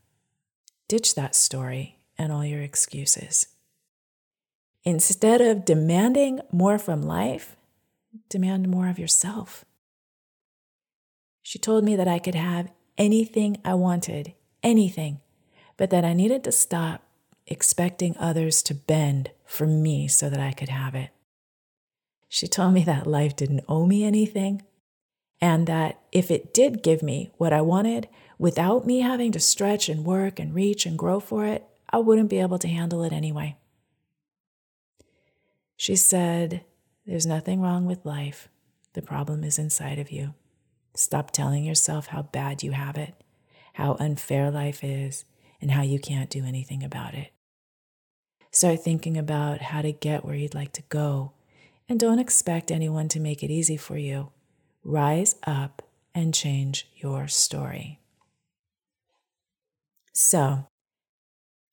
ditch 0.88 1.14
that 1.14 1.34
story 1.34 1.95
and 2.18 2.32
all 2.32 2.44
your 2.44 2.62
excuses. 2.62 3.46
Instead 4.84 5.40
of 5.40 5.64
demanding 5.64 6.40
more 6.52 6.78
from 6.78 7.02
life, 7.02 7.56
demand 8.28 8.68
more 8.68 8.88
of 8.88 8.98
yourself. 8.98 9.64
She 11.42 11.58
told 11.58 11.84
me 11.84 11.96
that 11.96 12.08
I 12.08 12.18
could 12.18 12.34
have 12.34 12.70
anything 12.98 13.58
I 13.64 13.74
wanted, 13.74 14.34
anything, 14.62 15.20
but 15.76 15.90
that 15.90 16.04
I 16.04 16.12
needed 16.12 16.44
to 16.44 16.52
stop 16.52 17.02
expecting 17.46 18.16
others 18.18 18.62
to 18.62 18.74
bend 18.74 19.30
for 19.44 19.66
me 19.66 20.08
so 20.08 20.28
that 20.28 20.40
I 20.40 20.52
could 20.52 20.68
have 20.68 20.94
it. 20.94 21.10
She 22.28 22.48
told 22.48 22.74
me 22.74 22.82
that 22.84 23.06
life 23.06 23.36
didn't 23.36 23.64
owe 23.68 23.86
me 23.86 24.04
anything, 24.04 24.62
and 25.40 25.66
that 25.66 26.00
if 26.12 26.30
it 26.30 26.52
did 26.52 26.82
give 26.82 27.02
me 27.02 27.30
what 27.36 27.52
I 27.52 27.60
wanted 27.60 28.08
without 28.38 28.86
me 28.86 29.00
having 29.00 29.32
to 29.32 29.40
stretch 29.40 29.88
and 29.88 30.04
work 30.04 30.40
and 30.40 30.54
reach 30.54 30.86
and 30.86 30.98
grow 30.98 31.20
for 31.20 31.46
it, 31.46 31.64
I 31.90 31.98
wouldn't 31.98 32.30
be 32.30 32.40
able 32.40 32.58
to 32.58 32.68
handle 32.68 33.02
it 33.04 33.12
anyway. 33.12 33.56
She 35.76 35.96
said, 35.96 36.64
There's 37.06 37.26
nothing 37.26 37.60
wrong 37.60 37.86
with 37.86 38.04
life. 38.04 38.48
The 38.94 39.02
problem 39.02 39.44
is 39.44 39.58
inside 39.58 39.98
of 39.98 40.10
you. 40.10 40.34
Stop 40.94 41.30
telling 41.30 41.64
yourself 41.64 42.08
how 42.08 42.22
bad 42.22 42.62
you 42.62 42.72
have 42.72 42.96
it, 42.96 43.14
how 43.74 43.96
unfair 44.00 44.50
life 44.50 44.82
is, 44.82 45.24
and 45.60 45.70
how 45.70 45.82
you 45.82 45.98
can't 45.98 46.30
do 46.30 46.44
anything 46.44 46.82
about 46.82 47.14
it. 47.14 47.30
Start 48.50 48.82
thinking 48.82 49.18
about 49.18 49.60
how 49.60 49.82
to 49.82 49.92
get 49.92 50.24
where 50.24 50.34
you'd 50.34 50.54
like 50.54 50.72
to 50.72 50.82
go, 50.88 51.32
and 51.88 52.00
don't 52.00 52.18
expect 52.18 52.70
anyone 52.70 53.08
to 53.08 53.20
make 53.20 53.42
it 53.42 53.50
easy 53.50 53.76
for 53.76 53.98
you. 53.98 54.30
Rise 54.82 55.36
up 55.46 55.82
and 56.14 56.32
change 56.32 56.88
your 56.96 57.28
story. 57.28 58.00
So, 60.14 60.66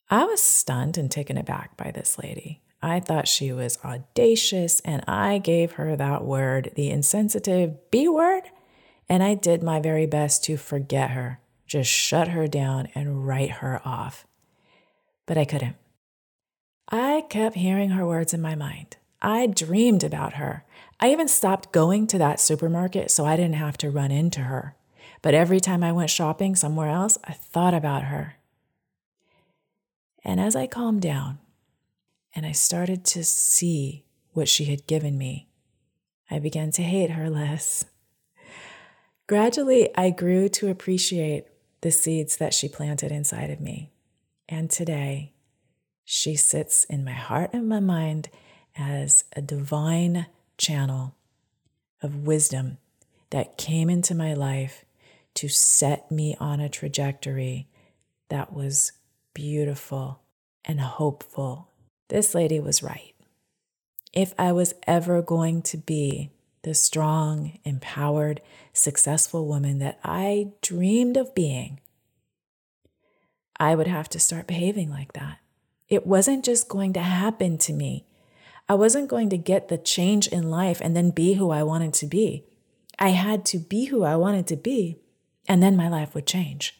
I 0.09 0.25
was 0.25 0.41
stunned 0.41 0.97
and 0.97 1.09
taken 1.09 1.37
aback 1.37 1.75
by 1.77 1.91
this 1.91 2.17
lady. 2.17 2.61
I 2.81 2.99
thought 2.99 3.27
she 3.27 3.53
was 3.53 3.79
audacious, 3.83 4.81
and 4.81 5.03
I 5.07 5.37
gave 5.37 5.73
her 5.73 5.95
that 5.95 6.25
word, 6.25 6.71
the 6.75 6.89
insensitive 6.89 7.89
B 7.91 8.07
word, 8.09 8.43
and 9.07 9.23
I 9.23 9.35
did 9.35 9.63
my 9.63 9.79
very 9.79 10.05
best 10.05 10.43
to 10.45 10.57
forget 10.57 11.11
her, 11.11 11.39
just 11.65 11.89
shut 11.89 12.29
her 12.29 12.47
down 12.47 12.89
and 12.93 13.25
write 13.25 13.51
her 13.51 13.81
off. 13.85 14.27
But 15.25 15.37
I 15.37 15.45
couldn't. 15.45 15.77
I 16.89 17.23
kept 17.29 17.55
hearing 17.55 17.91
her 17.91 18.05
words 18.05 18.33
in 18.33 18.41
my 18.41 18.55
mind. 18.55 18.97
I 19.21 19.47
dreamed 19.47 20.03
about 20.03 20.33
her. 20.33 20.65
I 20.99 21.11
even 21.11 21.29
stopped 21.29 21.71
going 21.71 22.07
to 22.07 22.17
that 22.17 22.41
supermarket 22.41 23.09
so 23.09 23.25
I 23.25 23.37
didn't 23.37 23.55
have 23.55 23.77
to 23.77 23.89
run 23.89 24.11
into 24.11 24.41
her. 24.41 24.75
But 25.21 25.33
every 25.33 25.61
time 25.61 25.83
I 25.83 25.93
went 25.93 26.09
shopping 26.09 26.55
somewhere 26.55 26.89
else, 26.89 27.17
I 27.23 27.31
thought 27.31 27.73
about 27.73 28.03
her. 28.03 28.35
And 30.23 30.39
as 30.39 30.55
I 30.55 30.67
calmed 30.67 31.01
down 31.01 31.39
and 32.35 32.45
I 32.45 32.51
started 32.51 33.03
to 33.05 33.23
see 33.23 34.05
what 34.31 34.47
she 34.47 34.65
had 34.65 34.87
given 34.87 35.17
me, 35.17 35.49
I 36.31 36.39
began 36.39 36.71
to 36.71 36.83
hate 36.83 37.11
her 37.11 37.29
less. 37.29 37.85
Gradually, 39.27 39.89
I 39.95 40.09
grew 40.09 40.49
to 40.49 40.69
appreciate 40.69 41.47
the 41.81 41.91
seeds 41.91 42.37
that 42.37 42.53
she 42.53 42.67
planted 42.69 43.11
inside 43.11 43.49
of 43.49 43.59
me. 43.59 43.91
And 44.47 44.69
today, 44.69 45.33
she 46.05 46.35
sits 46.35 46.83
in 46.85 47.03
my 47.03 47.11
heart 47.11 47.51
and 47.53 47.67
my 47.67 47.79
mind 47.79 48.29
as 48.75 49.25
a 49.35 49.41
divine 49.41 50.27
channel 50.57 51.15
of 52.01 52.25
wisdom 52.27 52.77
that 53.29 53.57
came 53.57 53.89
into 53.89 54.13
my 54.13 54.33
life 54.33 54.85
to 55.35 55.47
set 55.47 56.11
me 56.11 56.35
on 56.39 56.59
a 56.59 56.69
trajectory 56.69 57.67
that 58.29 58.53
was 58.53 58.91
beautiful 59.33 60.21
and 60.65 60.79
hopeful. 60.79 61.69
This 62.09 62.35
lady 62.35 62.59
was 62.59 62.83
right. 62.83 63.13
If 64.13 64.33
I 64.37 64.51
was 64.51 64.73
ever 64.85 65.21
going 65.21 65.61
to 65.63 65.77
be 65.77 66.31
the 66.61 66.73
strong, 66.73 67.57
empowered, 67.63 68.41
successful 68.71 69.47
woman 69.47 69.79
that 69.79 69.99
I 70.03 70.51
dreamed 70.61 71.17
of 71.17 71.35
being, 71.35 71.79
I 73.59 73.75
would 73.75 73.87
have 73.87 74.09
to 74.09 74.19
start 74.19 74.47
behaving 74.47 74.89
like 74.89 75.13
that. 75.13 75.39
It 75.89 76.07
wasn't 76.07 76.45
just 76.45 76.69
going 76.69 76.93
to 76.93 77.01
happen 77.01 77.57
to 77.59 77.73
me. 77.73 78.05
I 78.69 78.75
wasn't 78.75 79.09
going 79.09 79.29
to 79.29 79.37
get 79.37 79.67
the 79.67 79.77
change 79.77 80.27
in 80.27 80.49
life 80.49 80.79
and 80.81 80.95
then 80.95 81.09
be 81.09 81.33
who 81.33 81.51
I 81.51 81.63
wanted 81.63 81.93
to 81.95 82.07
be. 82.07 82.45
I 82.97 83.09
had 83.09 83.45
to 83.47 83.59
be 83.59 83.85
who 83.85 84.03
I 84.03 84.15
wanted 84.15 84.47
to 84.47 84.55
be, 84.55 84.99
and 85.47 85.61
then 85.61 85.75
my 85.75 85.89
life 85.89 86.15
would 86.15 86.27
change. 86.27 86.79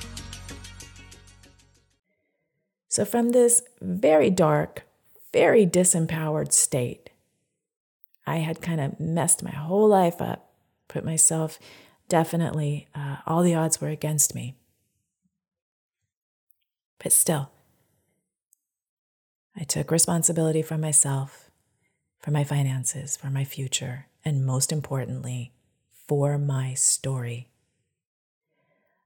So, 2.91 3.05
from 3.05 3.29
this 3.29 3.61
very 3.79 4.29
dark, 4.29 4.83
very 5.31 5.65
disempowered 5.65 6.51
state, 6.51 7.09
I 8.27 8.39
had 8.39 8.61
kind 8.61 8.81
of 8.81 8.99
messed 8.99 9.41
my 9.41 9.51
whole 9.51 9.87
life 9.87 10.21
up, 10.21 10.51
put 10.89 11.05
myself 11.05 11.57
definitely, 12.09 12.89
uh, 12.93 13.19
all 13.25 13.43
the 13.43 13.55
odds 13.55 13.79
were 13.79 13.87
against 13.87 14.35
me. 14.35 14.57
But 17.01 17.13
still, 17.13 17.51
I 19.55 19.63
took 19.63 19.89
responsibility 19.89 20.61
for 20.61 20.77
myself, 20.77 21.49
for 22.19 22.31
my 22.31 22.43
finances, 22.43 23.15
for 23.15 23.29
my 23.29 23.45
future, 23.45 24.07
and 24.25 24.45
most 24.45 24.69
importantly, 24.69 25.53
for 26.09 26.37
my 26.37 26.73
story. 26.73 27.47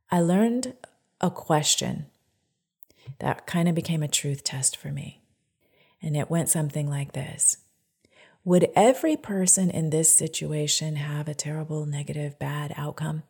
I 0.10 0.22
learned 0.22 0.74
a 1.22 1.30
question 1.30 2.08
that 3.20 3.48
kind 3.48 3.68
of 3.68 3.76
became 3.76 4.04
a 4.04 4.08
truth 4.08 4.44
test 4.44 4.78
for 4.78 4.90
me. 4.90 5.22
And 6.02 6.16
it 6.16 6.30
went 6.30 6.50
something 6.50 6.90
like 6.90 7.14
this 7.14 7.58
Would 8.44 8.70
every 8.76 9.18
person 9.18 9.70
in 9.70 9.90
this 9.90 10.14
situation 10.14 10.96
have 10.98 11.28
a 11.28 11.34
terrible, 11.34 11.86
negative, 11.86 12.38
bad 12.40 12.74
outcome? 12.78 13.24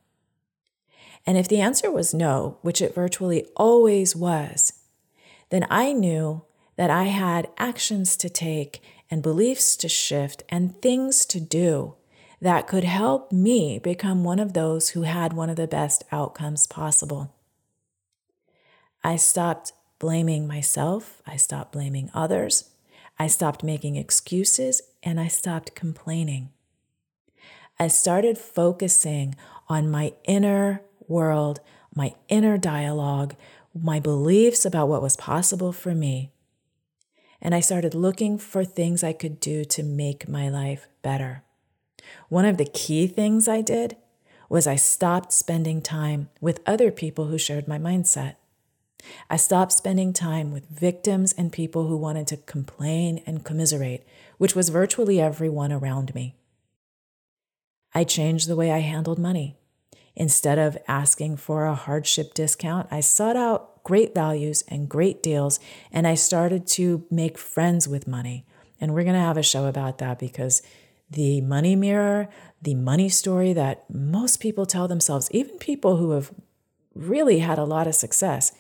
And 1.26 1.38
if 1.38 1.48
the 1.48 1.62
answer 1.62 1.90
was 1.90 2.14
no, 2.14 2.58
which 2.62 2.82
it 2.82 2.94
virtually 2.94 3.46
always 3.56 4.16
was, 4.16 4.74
then 5.50 5.66
I 5.70 5.94
knew 5.94 6.44
that 6.76 6.90
I 6.90 7.06
had 7.06 7.50
actions 7.58 8.18
to 8.18 8.30
take 8.30 8.82
and 9.10 9.24
beliefs 9.24 9.76
to 9.78 9.90
shift 9.90 10.44
and 10.50 10.80
things 10.82 11.26
to 11.28 11.40
do 11.40 11.96
that 12.42 12.68
could 12.68 12.84
help 12.84 13.32
me 13.32 13.80
become 13.80 14.24
one 14.24 14.40
of 14.40 14.54
those 14.54 14.90
who 14.90 15.04
had 15.04 15.34
one 15.34 15.50
of 15.50 15.56
the 15.56 15.68
best 15.68 16.04
outcomes 16.12 16.68
possible. 16.68 17.34
I 19.06 19.18
stopped 19.18 19.72
blaming 20.00 20.48
myself, 20.48 21.22
I 21.28 21.36
stopped 21.36 21.74
blaming 21.74 22.10
others, 22.16 22.72
I 23.20 23.28
stopped 23.28 23.64
making 23.64 23.98
excuses, 23.98 24.82
and 25.04 25.20
I 25.20 25.28
stopped 25.28 25.76
complaining. 25.76 26.50
I 27.80 27.88
started 27.88 28.36
focusing 28.36 29.36
on 29.70 29.92
my 29.92 30.14
inner 30.24 30.82
world, 31.08 31.60
my 31.94 32.16
inner 32.30 32.58
dialogue, 32.58 33.36
my 33.80 34.00
beliefs 34.00 34.66
about 34.66 34.88
what 34.88 35.04
was 35.04 35.18
possible 35.18 35.72
for 35.72 35.94
me. 35.94 36.32
And 37.40 37.54
I 37.54 37.60
started 37.60 37.94
looking 37.94 38.40
for 38.40 38.66
things 38.66 39.04
I 39.04 39.14
could 39.14 39.40
do 39.40 39.64
to 39.66 39.84
make 39.84 40.28
my 40.28 40.50
life 40.50 40.88
better. 41.04 41.44
One 42.30 42.46
of 42.46 42.58
the 42.58 42.66
key 42.66 43.06
things 43.06 43.48
I 43.48 43.62
did 43.62 43.98
was 44.50 44.66
I 44.66 44.78
stopped 44.78 45.32
spending 45.32 45.80
time 45.80 46.30
with 46.42 46.60
other 46.66 46.90
people 46.90 47.26
who 47.26 47.38
shared 47.38 47.68
my 47.68 47.78
mindset. 47.78 48.38
I 49.30 49.38
stopped 49.38 49.72
spending 49.72 50.14
time 50.14 50.52
with 50.52 50.70
victims 50.70 51.34
and 51.34 51.52
people 51.52 51.88
who 51.88 51.98
wanted 51.98 52.28
to 52.28 52.38
complain 52.38 53.22
and 53.26 53.44
commiserate, 53.44 54.06
which 54.38 54.56
was 54.56 54.70
virtually 54.70 55.20
everyone 55.20 55.72
around 55.72 56.14
me. 56.16 56.36
I 57.94 58.04
changed 58.04 58.48
the 58.48 58.56
way 58.56 58.72
I 58.72 58.80
handled 58.80 59.20
money. 59.20 59.58
Instead 60.16 60.58
of 60.58 60.78
asking 60.88 61.38
for 61.38 61.66
a 61.66 61.76
hardship 61.76 62.34
discount, 62.34 62.88
I 62.92 63.02
sought 63.02 63.36
out 63.36 63.84
great 63.84 64.14
values 64.14 64.64
and 64.68 64.90
great 64.90 65.22
deals, 65.22 65.60
and 65.92 66.08
I 66.08 66.16
started 66.16 66.68
to 66.68 67.06
make 67.10 67.38
friends 67.38 67.88
with 67.88 68.08
money. 68.08 68.46
And 68.80 68.94
we're 68.94 69.04
going 69.04 69.16
to 69.16 69.20
have 69.22 69.38
a 69.38 69.44
show 69.44 69.66
about 69.66 69.98
that 70.00 70.20
because 70.20 70.62
the 71.10 71.42
money 71.42 71.76
mirror, 71.76 72.28
the 72.62 72.76
money 72.76 73.10
story 73.10 73.54
that 73.54 73.90
most 73.90 74.40
people 74.40 74.66
tell 74.66 74.88
themselves, 74.88 75.30
even 75.32 75.58
people 75.58 75.98
who 75.98 76.12
have 76.12 76.32
really 76.94 77.40
had 77.40 77.60
a 77.60 77.64
lot 77.64 77.88
of 77.88 77.96
success, 77.96 78.52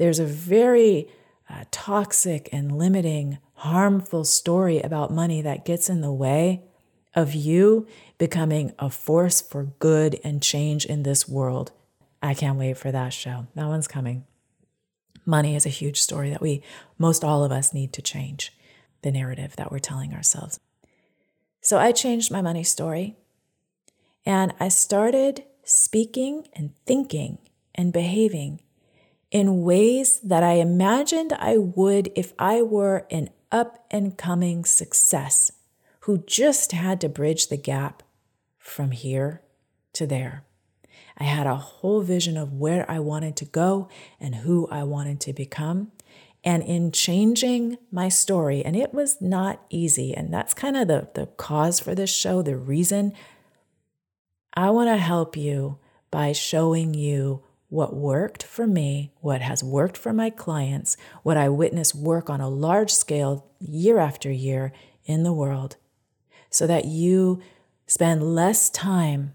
there's 0.00 0.18
a 0.18 0.24
very 0.24 1.08
uh, 1.50 1.64
toxic 1.70 2.48
and 2.52 2.72
limiting, 2.78 3.36
harmful 3.56 4.24
story 4.24 4.80
about 4.80 5.12
money 5.12 5.42
that 5.42 5.66
gets 5.66 5.90
in 5.90 6.00
the 6.00 6.10
way 6.10 6.62
of 7.14 7.34
you 7.34 7.86
becoming 8.16 8.72
a 8.78 8.88
force 8.88 9.42
for 9.42 9.74
good 9.78 10.18
and 10.24 10.42
change 10.42 10.86
in 10.86 11.02
this 11.02 11.28
world. 11.28 11.72
I 12.22 12.32
can't 12.32 12.58
wait 12.58 12.78
for 12.78 12.90
that 12.90 13.12
show. 13.12 13.48
That 13.54 13.66
one's 13.66 13.86
coming. 13.86 14.24
Money 15.26 15.54
is 15.54 15.66
a 15.66 15.68
huge 15.68 16.00
story 16.00 16.30
that 16.30 16.40
we, 16.40 16.62
most 16.96 17.22
all 17.22 17.44
of 17.44 17.52
us, 17.52 17.74
need 17.74 17.92
to 17.92 18.00
change 18.00 18.56
the 19.02 19.12
narrative 19.12 19.54
that 19.56 19.70
we're 19.70 19.80
telling 19.80 20.14
ourselves. 20.14 20.58
So 21.60 21.76
I 21.76 21.92
changed 21.92 22.32
my 22.32 22.40
money 22.40 22.64
story 22.64 23.18
and 24.24 24.54
I 24.58 24.68
started 24.68 25.44
speaking 25.62 26.48
and 26.54 26.74
thinking 26.86 27.36
and 27.74 27.92
behaving 27.92 28.60
in 29.30 29.62
ways 29.62 30.20
that 30.20 30.42
I 30.42 30.54
imagined 30.54 31.32
I 31.32 31.56
would 31.56 32.10
if 32.16 32.32
I 32.38 32.62
were 32.62 33.06
an 33.10 33.30
up 33.52 33.84
and 33.90 34.16
coming 34.16 34.64
success 34.64 35.52
who 36.00 36.18
just 36.18 36.72
had 36.72 37.00
to 37.00 37.08
bridge 37.08 37.48
the 37.48 37.56
gap 37.56 38.02
from 38.58 38.90
here 38.90 39.42
to 39.92 40.06
there. 40.06 40.44
I 41.18 41.24
had 41.24 41.46
a 41.46 41.56
whole 41.56 42.00
vision 42.00 42.36
of 42.36 42.54
where 42.54 42.90
I 42.90 42.98
wanted 42.98 43.36
to 43.36 43.44
go 43.44 43.88
and 44.18 44.36
who 44.36 44.66
I 44.68 44.84
wanted 44.84 45.20
to 45.20 45.32
become. 45.32 45.92
And 46.42 46.62
in 46.62 46.90
changing 46.90 47.76
my 47.92 48.08
story, 48.08 48.64
and 48.64 48.74
it 48.74 48.94
was 48.94 49.20
not 49.20 49.60
easy, 49.68 50.14
and 50.14 50.32
that's 50.32 50.54
kind 50.54 50.74
of 50.74 50.88
the, 50.88 51.08
the 51.12 51.26
cause 51.26 51.78
for 51.78 51.94
this 51.94 52.08
show, 52.08 52.40
the 52.40 52.56
reason 52.56 53.12
I 54.54 54.70
want 54.70 54.88
to 54.88 54.96
help 54.96 55.36
you 55.36 55.78
by 56.10 56.32
showing 56.32 56.94
you 56.94 57.42
what 57.70 57.94
worked 57.94 58.42
for 58.42 58.66
me, 58.66 59.12
what 59.20 59.40
has 59.40 59.64
worked 59.64 59.96
for 59.96 60.12
my 60.12 60.28
clients, 60.28 60.96
what 61.22 61.36
I 61.36 61.48
witness 61.48 61.94
work 61.94 62.28
on 62.28 62.40
a 62.40 62.48
large 62.48 62.90
scale 62.90 63.46
year 63.60 63.98
after 63.98 64.30
year 64.30 64.72
in 65.04 65.22
the 65.22 65.32
world, 65.32 65.76
so 66.50 66.66
that 66.66 66.84
you 66.84 67.40
spend 67.86 68.34
less 68.34 68.68
time 68.70 69.34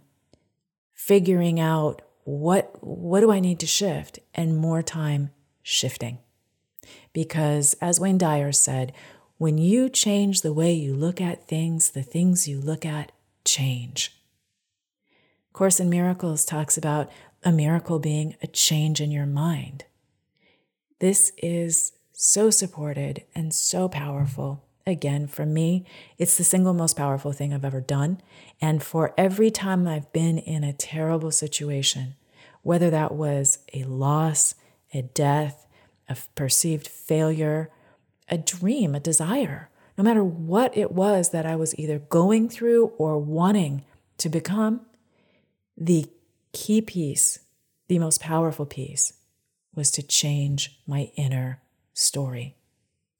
figuring 0.94 1.60
out 1.60 2.02
what 2.26 2.84
what 2.84 3.22
do 3.22 3.32
I 3.32 3.40
need 3.40 3.60
to 3.62 3.68
shift 3.68 4.20
and 4.34 4.58
more 4.58 4.84
time 4.84 5.32
shifting. 5.64 6.20
Because 7.14 7.74
as 7.82 8.00
Wayne 8.00 8.18
Dyer 8.18 8.52
said, 8.52 8.92
when 9.38 9.58
you 9.58 9.90
change 9.90 10.42
the 10.42 10.54
way 10.54 10.74
you 10.74 10.94
look 10.94 11.22
at 11.22 11.48
things, 11.48 11.92
the 11.92 12.04
things 12.04 12.48
you 12.48 12.60
look 12.60 12.86
at 12.86 13.14
change. 13.46 14.12
Course 15.56 15.80
in 15.80 15.90
Miracles 15.90 16.44
talks 16.44 16.78
about 16.78 17.10
a 17.46 17.52
miracle 17.52 18.00
being 18.00 18.36
a 18.42 18.48
change 18.48 19.00
in 19.00 19.12
your 19.12 19.28
mind. 19.28 19.86
This 21.00 21.32
is 21.38 21.94
so 22.12 22.50
supported 22.50 23.24
and 23.36 23.54
so 23.54 23.88
powerful. 23.88 24.64
Again, 24.88 25.28
for 25.28 25.46
me, 25.46 25.86
it's 26.18 26.38
the 26.38 26.44
single 26.44 26.74
most 26.74 26.98
powerful 26.98 27.32
thing 27.32 27.54
I've 27.54 27.66
ever 27.66 27.82
done. 27.82 28.22
And 28.60 28.82
for 28.82 29.14
every 29.18 29.52
time 29.52 29.88
I've 29.88 30.12
been 30.12 30.40
in 30.40 30.64
a 30.64 30.74
terrible 30.74 31.32
situation, 31.32 32.16
whether 32.64 32.90
that 32.90 33.14
was 33.14 33.60
a 33.74 33.84
loss, 33.84 34.56
a 34.94 35.04
death, 35.04 35.68
a 36.10 36.18
perceived 36.36 36.88
failure, 36.88 37.70
a 38.28 38.38
dream, 38.38 38.96
a 38.96 39.00
desire, 39.00 39.70
no 39.98 40.04
matter 40.04 40.24
what 40.24 40.76
it 40.76 40.92
was 40.92 41.30
that 41.30 41.46
I 41.46 41.56
was 41.56 41.78
either 41.78 42.00
going 42.00 42.50
through 42.50 42.88
or 42.98 43.20
wanting 43.20 43.86
to 44.18 44.30
become, 44.30 44.82
the 45.78 46.08
key 46.56 46.82
piece, 46.82 47.40
the 47.90 48.00
most 48.00 48.22
powerful 48.22 48.66
piece, 48.66 49.12
was 49.76 49.92
to 49.92 50.02
change 50.02 50.80
my 50.88 51.12
inner 51.18 51.62
story. 51.94 52.56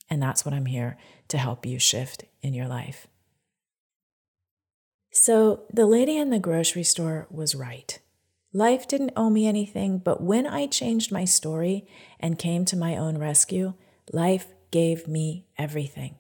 And 0.10 0.24
that's 0.24 0.46
what 0.46 0.54
I'm 0.54 0.68
here 0.68 0.98
to 1.28 1.38
help 1.38 1.66
you 1.66 1.78
shift 1.78 2.24
in 2.42 2.54
your 2.54 2.68
life. 2.68 3.08
So 5.12 5.64
the 5.72 5.86
lady 5.86 6.18
in 6.18 6.30
the 6.30 6.40
grocery 6.40 6.84
store 6.84 7.28
was 7.30 7.56
right. 7.56 8.00
Life 8.54 8.88
didn't 8.88 9.12
owe 9.18 9.30
me 9.30 9.48
anything, 9.48 9.98
but 9.98 10.24
when 10.24 10.48
I 10.48 10.66
changed 10.68 11.12
my 11.12 11.26
story 11.26 11.86
and 12.22 12.40
came 12.40 12.64
to 12.66 12.78
my 12.78 12.96
own 12.96 13.18
rescue, 13.18 13.74
life 14.14 14.48
gave 14.72 15.10
me 15.10 15.46
everything. 15.58 16.16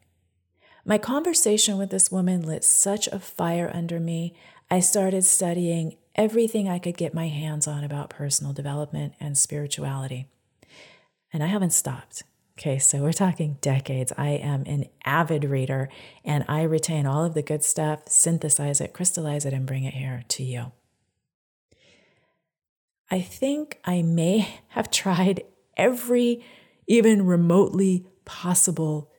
My 0.83 0.97
conversation 0.97 1.77
with 1.77 1.91
this 1.91 2.11
woman 2.11 2.41
lit 2.41 2.65
such 2.65 3.07
a 3.07 3.19
fire 3.19 3.71
under 3.73 4.01
me, 4.01 4.35
I 4.69 4.81
started 4.81 5.23
studying 5.23 5.95
everything 6.15 6.67
I 6.67 6.79
could 6.79 6.97
get 6.97 7.13
my 7.13 7.27
hands 7.27 7.67
on 7.67 7.83
about 7.83 8.09
personal 8.09 8.53
development 8.53 9.13
and 9.19 9.37
spirituality. 9.37 10.27
And 11.31 11.43
I 11.43 11.47
haven't 11.47 11.73
stopped. 11.73 12.23
Okay, 12.57 12.79
so 12.79 12.99
we're 12.99 13.11
talking 13.11 13.57
decades. 13.59 14.13
I 14.17 14.29
am 14.29 14.63
an 14.65 14.85
avid 15.03 15.43
reader 15.43 15.89
and 16.23 16.45
I 16.47 16.63
retain 16.63 17.05
all 17.05 17.25
of 17.25 17.33
the 17.33 17.41
good 17.41 17.63
stuff, 17.63 18.03
synthesize 18.07 18.79
it, 18.79 18.93
crystallize 18.93 19.45
it, 19.45 19.51
and 19.51 19.65
bring 19.65 19.83
it 19.83 19.93
here 19.93 20.23
to 20.29 20.43
you. 20.43 20.71
I 23.11 23.19
think 23.19 23.79
I 23.83 24.01
may 24.01 24.61
have 24.69 24.89
tried 24.89 25.43
every 25.75 26.43
even 26.87 27.25
remotely 27.25 28.05
possible 28.23 29.11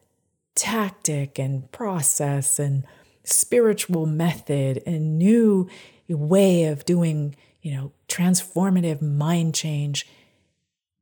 tactic 0.55 1.39
and 1.39 1.71
process 1.71 2.59
and 2.59 2.85
spiritual 3.23 4.07
method 4.07 4.83
and 4.87 5.19
new 5.19 5.69
way 6.15 6.65
of 6.65 6.85
doing, 6.85 7.35
you 7.63 7.75
know, 7.75 7.93
transformative 8.09 9.03
mind 9.03 9.55
change. 9.55 10.07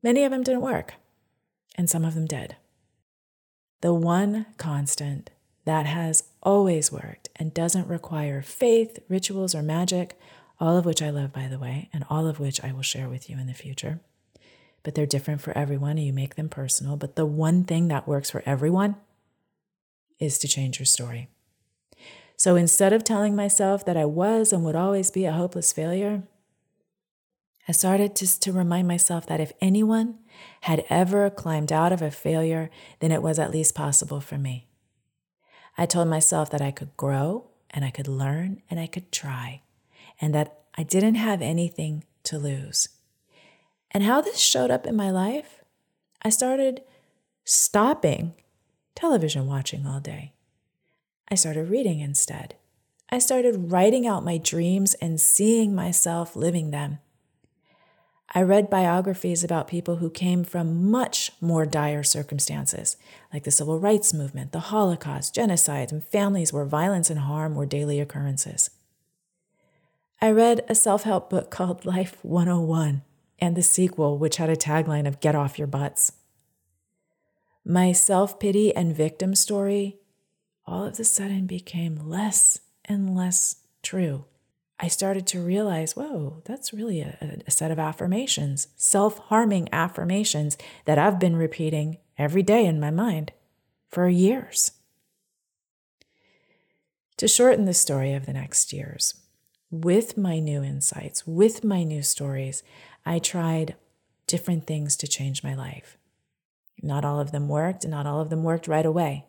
Many 0.02 0.24
of 0.24 0.30
them 0.30 0.42
didn't 0.42 0.62
work, 0.62 0.94
and 1.76 1.88
some 1.88 2.04
of 2.04 2.14
them 2.14 2.26
did. 2.26 2.56
The 3.80 3.94
one 3.94 4.46
constant 4.56 5.30
that 5.64 5.86
has 5.86 6.24
always 6.42 6.92
worked 6.92 7.28
and 7.36 7.54
doesn't 7.54 7.88
require 7.88 8.42
faith, 8.42 8.98
rituals, 9.08 9.54
or 9.54 9.62
magic, 9.62 10.18
all 10.60 10.76
of 10.76 10.84
which 10.84 11.02
I 11.02 11.10
love, 11.10 11.32
by 11.32 11.48
the 11.48 11.58
way, 11.58 11.88
and 11.92 12.04
all 12.08 12.26
of 12.26 12.38
which 12.38 12.62
I 12.62 12.72
will 12.72 12.82
share 12.82 13.08
with 13.08 13.28
you 13.28 13.38
in 13.38 13.46
the 13.46 13.54
future. 13.54 14.00
But 14.82 14.94
they're 14.94 15.06
different 15.06 15.40
for 15.40 15.56
everyone, 15.56 15.92
and 15.92 16.06
you 16.06 16.12
make 16.12 16.36
them 16.36 16.48
personal. 16.48 16.96
But 16.96 17.16
the 17.16 17.26
one 17.26 17.64
thing 17.64 17.88
that 17.88 18.06
works 18.06 18.30
for 18.30 18.42
everyone 18.46 18.96
is 20.18 20.38
to 20.38 20.48
change 20.48 20.78
your 20.78 20.86
story. 20.86 21.28
So 22.36 22.56
instead 22.56 22.92
of 22.92 23.04
telling 23.04 23.36
myself 23.36 23.84
that 23.84 23.96
I 23.96 24.04
was 24.04 24.52
and 24.52 24.64
would 24.64 24.76
always 24.76 25.10
be 25.10 25.24
a 25.24 25.32
hopeless 25.32 25.72
failure, 25.72 26.24
I 27.66 27.72
started 27.72 28.14
just 28.14 28.42
to 28.42 28.52
remind 28.52 28.86
myself 28.86 29.26
that 29.26 29.40
if 29.40 29.52
anyone 29.60 30.18
had 30.62 30.84
ever 30.90 31.30
climbed 31.30 31.72
out 31.72 31.92
of 31.92 32.02
a 32.02 32.10
failure, 32.10 32.68
then 33.00 33.10
it 33.10 33.22
was 33.22 33.38
at 33.38 33.50
least 33.50 33.74
possible 33.74 34.20
for 34.20 34.36
me. 34.36 34.68
I 35.78 35.86
told 35.86 36.08
myself 36.08 36.50
that 36.50 36.60
I 36.60 36.70
could 36.70 36.96
grow 36.96 37.48
and 37.70 37.84
I 37.84 37.90
could 37.90 38.06
learn 38.06 38.62
and 38.70 38.78
I 38.78 38.86
could 38.86 39.10
try, 39.10 39.62
and 40.20 40.34
that 40.34 40.60
I 40.76 40.82
didn't 40.82 41.16
have 41.16 41.40
anything 41.40 42.04
to 42.24 42.38
lose. 42.38 42.88
And 43.90 44.04
how 44.04 44.20
this 44.20 44.38
showed 44.38 44.70
up 44.70 44.86
in 44.86 44.94
my 44.94 45.10
life, 45.10 45.64
I 46.22 46.28
started 46.28 46.82
stopping 47.44 48.34
television 48.94 49.46
watching 49.46 49.86
all 49.86 50.00
day. 50.00 50.33
I 51.30 51.34
started 51.36 51.70
reading 51.70 52.00
instead. 52.00 52.54
I 53.10 53.18
started 53.18 53.70
writing 53.72 54.06
out 54.06 54.24
my 54.24 54.38
dreams 54.38 54.94
and 54.94 55.20
seeing 55.20 55.74
myself 55.74 56.36
living 56.36 56.70
them. 56.70 56.98
I 58.36 58.42
read 58.42 58.68
biographies 58.68 59.44
about 59.44 59.68
people 59.68 59.96
who 59.96 60.10
came 60.10 60.42
from 60.42 60.90
much 60.90 61.30
more 61.40 61.64
dire 61.64 62.02
circumstances, 62.02 62.96
like 63.32 63.44
the 63.44 63.52
civil 63.52 63.78
rights 63.78 64.12
movement, 64.12 64.50
the 64.50 64.58
Holocaust, 64.58 65.34
genocide, 65.34 65.92
and 65.92 66.02
families 66.02 66.52
where 66.52 66.64
violence 66.64 67.10
and 67.10 67.20
harm 67.20 67.54
were 67.54 67.66
daily 67.66 68.00
occurrences. 68.00 68.70
I 70.20 70.30
read 70.30 70.64
a 70.68 70.74
self 70.74 71.04
help 71.04 71.30
book 71.30 71.50
called 71.50 71.84
Life 71.86 72.16
101 72.22 73.02
and 73.38 73.56
the 73.56 73.62
sequel, 73.62 74.18
which 74.18 74.38
had 74.38 74.50
a 74.50 74.56
tagline 74.56 75.06
of 75.06 75.20
Get 75.20 75.34
Off 75.34 75.58
Your 75.58 75.68
Butts. 75.68 76.12
My 77.64 77.92
self 77.92 78.40
pity 78.40 78.74
and 78.74 78.96
victim 78.96 79.34
story 79.34 79.98
all 80.66 80.84
of 80.84 80.98
a 80.98 81.04
sudden 81.04 81.46
became 81.46 82.08
less 82.08 82.60
and 82.84 83.14
less 83.14 83.56
true. 83.82 84.24
I 84.80 84.88
started 84.88 85.26
to 85.28 85.40
realize, 85.40 85.94
whoa, 85.94 86.42
that's 86.44 86.72
really 86.72 87.00
a, 87.00 87.38
a 87.46 87.50
set 87.50 87.70
of 87.70 87.78
affirmations, 87.78 88.68
self 88.76 89.18
harming 89.18 89.68
affirmations 89.72 90.58
that 90.84 90.98
I've 90.98 91.20
been 91.20 91.36
repeating 91.36 91.98
every 92.18 92.42
day 92.42 92.66
in 92.66 92.80
my 92.80 92.90
mind 92.90 93.32
for 93.88 94.08
years. 94.08 94.72
To 97.18 97.28
shorten 97.28 97.64
the 97.64 97.74
story 97.74 98.12
of 98.12 98.26
the 98.26 98.32
next 98.32 98.72
years, 98.72 99.14
with 99.70 100.18
my 100.18 100.40
new 100.40 100.62
insights, 100.62 101.26
with 101.26 101.62
my 101.62 101.84
new 101.84 102.02
stories, 102.02 102.62
I 103.06 103.20
tried 103.20 103.76
different 104.26 104.66
things 104.66 104.96
to 104.96 105.06
change 105.06 105.44
my 105.44 105.54
life. 105.54 105.96
Not 106.82 107.04
all 107.04 107.20
of 107.20 107.30
them 107.30 107.48
worked, 107.48 107.84
and 107.84 107.92
not 107.92 108.06
all 108.06 108.20
of 108.20 108.30
them 108.30 108.42
worked 108.42 108.66
right 108.66 108.84
away. 108.84 109.26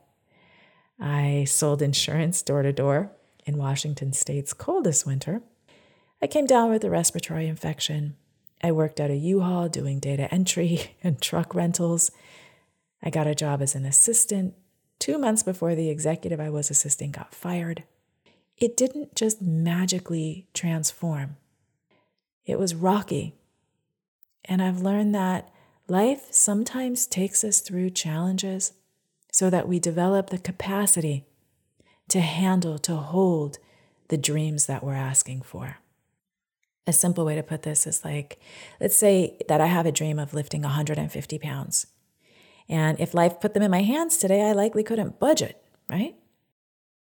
I 1.00 1.46
sold 1.46 1.82
insurance 1.82 2.42
door 2.42 2.62
to 2.62 2.72
door 2.72 3.12
in 3.46 3.58
Washington 3.58 4.14
state's 4.14 4.54
coldest 4.54 5.06
winter. 5.06 5.42
I 6.22 6.28
came 6.28 6.46
down 6.46 6.70
with 6.70 6.84
a 6.84 6.90
respiratory 6.90 7.48
infection. 7.48 8.16
I 8.64 8.72
worked 8.72 9.00
at 9.00 9.12
a 9.12 9.16
U-Haul 9.16 9.70
doing 9.70 10.00
data 10.00 10.34
entry 10.34 10.96
and 11.04 11.22
truck 11.22 11.54
rentals. 11.54 12.12
I 13.04 13.10
got 13.10 13.28
a 13.28 13.36
job 13.36 13.62
as 13.62 13.76
an 13.76 13.86
assistant 13.86 14.56
two 15.00 15.18
months 15.18 15.44
before 15.44 15.76
the 15.76 15.90
executive 15.90 16.40
I 16.40 16.50
was 16.50 16.72
assisting 16.72 17.12
got 17.12 17.36
fired. 17.36 17.84
It 18.58 18.78
didn't 18.78 19.16
just 19.16 19.42
magically 19.42 20.48
transform, 20.54 21.38
it 22.46 22.58
was 22.58 22.76
rocky. 22.76 23.36
And 24.48 24.62
I've 24.62 24.82
learned 24.82 25.16
that 25.16 25.52
life 25.88 26.28
sometimes 26.30 27.08
takes 27.08 27.44
us 27.44 27.62
through 27.62 27.90
challenges 27.90 28.74
so 29.36 29.50
that 29.50 29.68
we 29.68 29.80
develop 29.80 30.30
the 30.30 30.38
capacity 30.38 31.26
to 32.08 32.22
handle, 32.22 32.80
to 32.80 32.96
hold 32.96 33.58
the 34.08 34.18
dreams 34.18 34.66
that 34.68 34.82
we're 34.82 34.94
asking 34.94 35.42
for. 35.42 35.80
A 36.88 36.94
simple 36.94 37.26
way 37.26 37.36
to 37.36 37.44
put 37.44 37.64
this 37.64 37.86
is 37.86 38.06
like, 38.06 38.40
let's 38.80 38.96
say 38.96 39.36
that 39.50 39.60
I 39.60 39.66
have 39.66 39.86
a 39.86 39.92
dream 39.92 40.20
of 40.20 40.34
lifting 40.34 40.62
150 40.62 41.38
pounds. 41.40 41.88
And 42.70 42.98
if 42.98 43.14
life 43.14 43.42
put 43.42 43.54
them 43.54 43.64
in 43.64 43.72
my 43.72 43.82
hands 43.82 44.16
today, 44.16 44.42
I 44.42 44.54
likely 44.54 44.84
couldn't 44.84 45.20
budget, 45.20 45.62
right? 45.90 46.16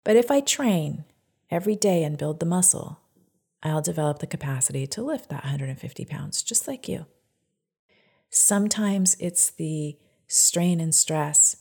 But 0.04 0.14
if 0.14 0.30
I 0.30 0.38
train 0.38 1.06
every 1.50 1.74
day 1.74 2.04
and 2.04 2.16
build 2.16 2.38
the 2.38 2.46
muscle, 2.46 3.00
I'll 3.60 3.82
develop 3.82 4.20
the 4.20 4.28
capacity 4.28 4.86
to 4.86 5.02
lift 5.02 5.30
that 5.30 5.42
150 5.42 6.04
pounds, 6.04 6.44
just 6.44 6.68
like 6.68 6.86
you. 6.86 7.06
Sometimes 8.28 9.16
it's 9.18 9.50
the 9.50 9.98
strain 10.28 10.80
and 10.80 10.94
stress 10.94 11.56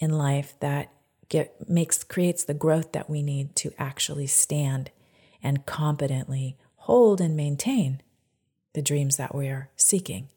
in 0.00 0.18
life 0.18 0.54
that 0.60 0.90
get 1.28 1.68
makes 1.68 2.02
creates 2.02 2.42
the 2.42 2.54
growth 2.54 2.90
that 2.92 3.08
we 3.08 3.22
need 3.22 3.54
to 3.54 3.72
actually 3.78 4.26
stand 4.26 4.90
and 5.42 5.64
competently 5.66 6.56
hold 6.74 7.20
and 7.20 7.36
maintain 7.36 8.02
the 8.74 8.82
dreams 8.82 9.16
that 9.16 9.34
we're 9.34 9.70
seeking. 9.76 10.28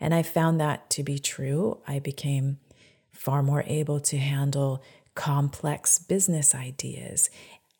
And 0.00 0.14
I 0.14 0.22
found 0.22 0.60
that 0.60 0.90
to 0.90 1.02
be 1.02 1.18
true. 1.18 1.80
I 1.86 1.98
became 1.98 2.58
far 3.10 3.42
more 3.42 3.64
able 3.66 4.00
to 4.00 4.18
handle 4.18 4.82
complex 5.14 5.98
business 5.98 6.54
ideas, 6.54 7.30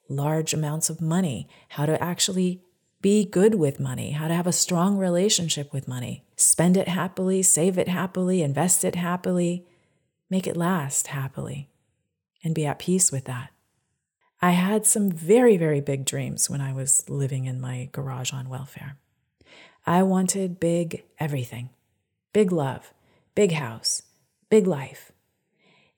large 0.08 0.52
amounts 0.52 0.90
of 0.90 1.00
money, 1.00 1.48
how 1.70 1.86
to 1.86 2.02
actually 2.02 2.62
be 3.00 3.24
good 3.24 3.54
with 3.54 3.78
money, 3.78 4.12
how 4.12 4.26
to 4.26 4.34
have 4.34 4.46
a 4.46 4.52
strong 4.52 4.96
relationship 4.96 5.72
with 5.72 5.86
money, 5.86 6.24
spend 6.34 6.76
it 6.76 6.88
happily, 6.88 7.42
save 7.42 7.78
it 7.78 7.86
happily, 7.86 8.42
invest 8.42 8.84
it 8.84 8.96
happily, 8.96 9.64
make 10.30 10.46
it 10.46 10.56
last 10.56 11.08
happily 11.08 11.68
and 12.44 12.54
be 12.54 12.66
at 12.66 12.78
peace 12.78 13.10
with 13.10 13.24
that. 13.24 13.50
I 14.40 14.52
had 14.52 14.86
some 14.86 15.10
very, 15.10 15.56
very 15.56 15.80
big 15.80 16.04
dreams 16.04 16.48
when 16.48 16.60
I 16.60 16.72
was 16.72 17.08
living 17.08 17.46
in 17.46 17.60
my 17.60 17.88
garage 17.90 18.32
on 18.32 18.48
welfare. 18.48 18.96
I 19.86 20.02
wanted 20.02 20.60
big 20.60 21.04
everything 21.18 21.70
big 22.34 22.52
love, 22.52 22.92
big 23.34 23.52
house, 23.52 24.02
big 24.50 24.66
life. 24.66 25.10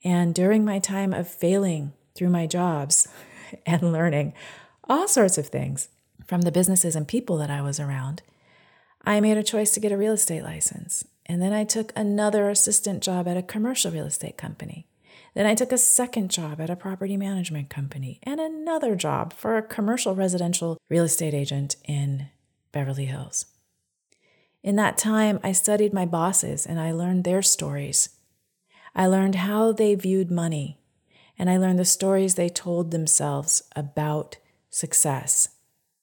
And 0.05 0.35
during 0.35 0.65
my 0.65 0.79
time 0.79 1.13
of 1.13 1.29
failing 1.29 1.93
through 2.15 2.31
my 2.31 2.47
jobs 2.47 3.09
and 3.67 3.93
learning 3.93 4.33
all 4.85 5.07
sorts 5.09 5.37
of 5.37 5.49
things 5.49 5.89
from 6.25 6.43
the 6.43 6.53
businesses 6.53 6.97
and 6.97 7.07
people 7.07 7.37
that 7.39 7.51
I 7.51 7.61
was 7.61 7.81
around, 7.81 8.23
I 9.05 9.21
made 9.21 9.37
a 9.37 9.43
choice 9.43 9.73
to 9.73 9.81
get 9.81 9.93
a 9.93 9.97
real 9.97 10.13
estate 10.13 10.45
license. 10.45 11.05
And 11.31 11.41
then 11.41 11.53
I 11.53 11.63
took 11.63 11.93
another 11.95 12.51
assistant 12.51 13.05
job 13.05 13.29
at 13.29 13.37
a 13.37 13.43
commercial 13.43 13.93
real 13.93 14.07
estate 14.07 14.37
company. 14.37 14.89
Then 15.33 15.47
I 15.47 15.55
took 15.55 15.71
a 15.71 15.79
second 15.79 16.29
job 16.29 16.61
at 16.61 16.71
a 16.71 16.75
property 16.75 17.17
management 17.17 17.71
company 17.71 18.19
and 18.25 18.41
another 18.41 18.97
job 18.97 19.33
for 19.33 19.57
a 19.57 19.63
commercial 19.63 20.17
residential 20.17 20.77
real 20.89 21.05
estate 21.05 21.33
agent 21.33 21.77
in 21.85 22.31
Beverly 22.73 23.05
Hills. 23.05 23.47
In 24.65 24.75
that 24.75 24.99
time, 24.99 25.39
I 25.45 25.53
studied 25.53 25.95
my 25.95 26.05
bosses 26.05 26.67
and 26.67 26.81
I 26.81 26.91
learned 26.91 27.23
their 27.23 27.43
stories. 27.43 28.09
I 28.97 29.07
learned 29.07 29.37
how 29.37 29.71
they 29.71 29.95
viewed 29.95 30.33
money, 30.33 30.81
and 31.39 31.49
I 31.49 31.59
learned 31.59 31.79
the 31.79 31.85
stories 31.85 32.35
they 32.35 32.49
told 32.49 32.91
themselves 32.91 33.63
about 33.77 34.37
success. 34.69 35.51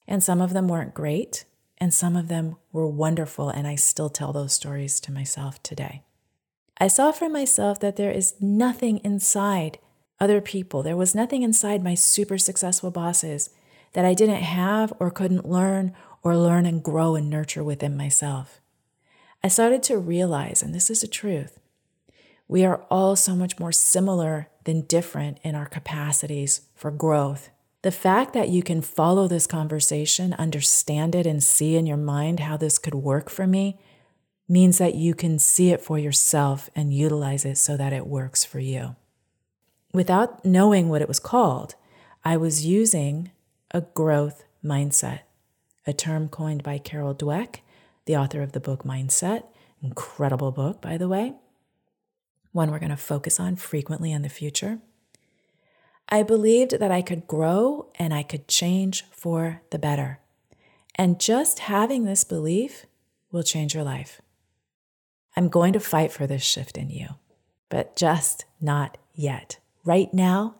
And 0.06 0.24
some 0.24 0.40
of 0.40 0.54
them 0.54 0.68
weren't 0.68 0.94
great, 0.94 1.44
and 1.78 1.94
some 1.94 2.16
of 2.16 2.28
them 2.28 2.56
were 2.72 2.86
wonderful, 2.86 3.48
and 3.48 3.66
I 3.66 3.76
still 3.76 4.08
tell 4.08 4.32
those 4.32 4.52
stories 4.52 5.00
to 5.00 5.12
myself 5.12 5.62
today. 5.62 6.02
I 6.78 6.88
saw 6.88 7.12
for 7.12 7.28
myself 7.28 7.80
that 7.80 7.96
there 7.96 8.10
is 8.10 8.34
nothing 8.40 8.98
inside 8.98 9.78
other 10.20 10.40
people. 10.40 10.82
There 10.82 10.96
was 10.96 11.14
nothing 11.14 11.42
inside 11.42 11.82
my 11.82 11.94
super 11.94 12.38
successful 12.38 12.90
bosses 12.90 13.50
that 13.92 14.04
I 14.04 14.14
didn't 14.14 14.42
have 14.42 14.92
or 14.98 15.10
couldn't 15.10 15.48
learn 15.48 15.94
or 16.22 16.36
learn 16.36 16.66
and 16.66 16.82
grow 16.82 17.14
and 17.14 17.30
nurture 17.30 17.64
within 17.64 17.96
myself. 17.96 18.60
I 19.42 19.48
started 19.48 19.82
to 19.84 19.98
realize, 19.98 20.62
and 20.62 20.74
this 20.74 20.90
is 20.90 21.00
the 21.00 21.06
truth, 21.06 21.58
we 22.48 22.64
are 22.64 22.84
all 22.90 23.14
so 23.14 23.36
much 23.36 23.58
more 23.58 23.72
similar 23.72 24.48
than 24.64 24.82
different 24.82 25.38
in 25.44 25.54
our 25.54 25.66
capacities 25.66 26.62
for 26.74 26.90
growth. 26.90 27.50
The 27.88 27.92
fact 27.92 28.34
that 28.34 28.50
you 28.50 28.62
can 28.62 28.82
follow 28.82 29.28
this 29.28 29.46
conversation, 29.46 30.34
understand 30.34 31.14
it, 31.14 31.26
and 31.26 31.42
see 31.42 31.74
in 31.74 31.86
your 31.86 31.96
mind 31.96 32.40
how 32.40 32.58
this 32.58 32.76
could 32.76 32.94
work 32.94 33.30
for 33.30 33.46
me 33.46 33.78
means 34.46 34.76
that 34.76 34.94
you 34.94 35.14
can 35.14 35.38
see 35.38 35.70
it 35.70 35.80
for 35.80 35.98
yourself 35.98 36.68
and 36.76 36.92
utilize 36.92 37.46
it 37.46 37.56
so 37.56 37.78
that 37.78 37.94
it 37.94 38.06
works 38.06 38.44
for 38.44 38.60
you. 38.60 38.94
Without 39.94 40.44
knowing 40.44 40.90
what 40.90 41.00
it 41.00 41.08
was 41.08 41.18
called, 41.18 41.76
I 42.26 42.36
was 42.36 42.66
using 42.66 43.30
a 43.70 43.80
growth 43.80 44.44
mindset, 44.62 45.20
a 45.86 45.94
term 45.94 46.28
coined 46.28 46.62
by 46.62 46.76
Carol 46.76 47.14
Dweck, 47.14 47.60
the 48.04 48.18
author 48.18 48.42
of 48.42 48.52
the 48.52 48.60
book 48.60 48.84
Mindset. 48.84 49.44
Incredible 49.82 50.52
book, 50.52 50.82
by 50.82 50.98
the 50.98 51.08
way. 51.08 51.36
One 52.52 52.70
we're 52.70 52.80
going 52.80 52.90
to 52.90 52.98
focus 52.98 53.40
on 53.40 53.56
frequently 53.56 54.12
in 54.12 54.20
the 54.20 54.28
future. 54.28 54.80
I 56.10 56.22
believed 56.22 56.78
that 56.78 56.90
I 56.90 57.02
could 57.02 57.26
grow 57.26 57.90
and 57.98 58.14
I 58.14 58.22
could 58.22 58.48
change 58.48 59.04
for 59.10 59.60
the 59.70 59.78
better. 59.78 60.20
And 60.94 61.20
just 61.20 61.60
having 61.60 62.04
this 62.04 62.24
belief 62.24 62.86
will 63.30 63.42
change 63.42 63.74
your 63.74 63.84
life. 63.84 64.22
I'm 65.36 65.48
going 65.48 65.74
to 65.74 65.80
fight 65.80 66.10
for 66.10 66.26
this 66.26 66.42
shift 66.42 66.78
in 66.78 66.88
you, 66.88 67.08
but 67.68 67.94
just 67.94 68.46
not 68.58 68.96
yet. 69.14 69.58
Right 69.84 70.12
now, 70.14 70.56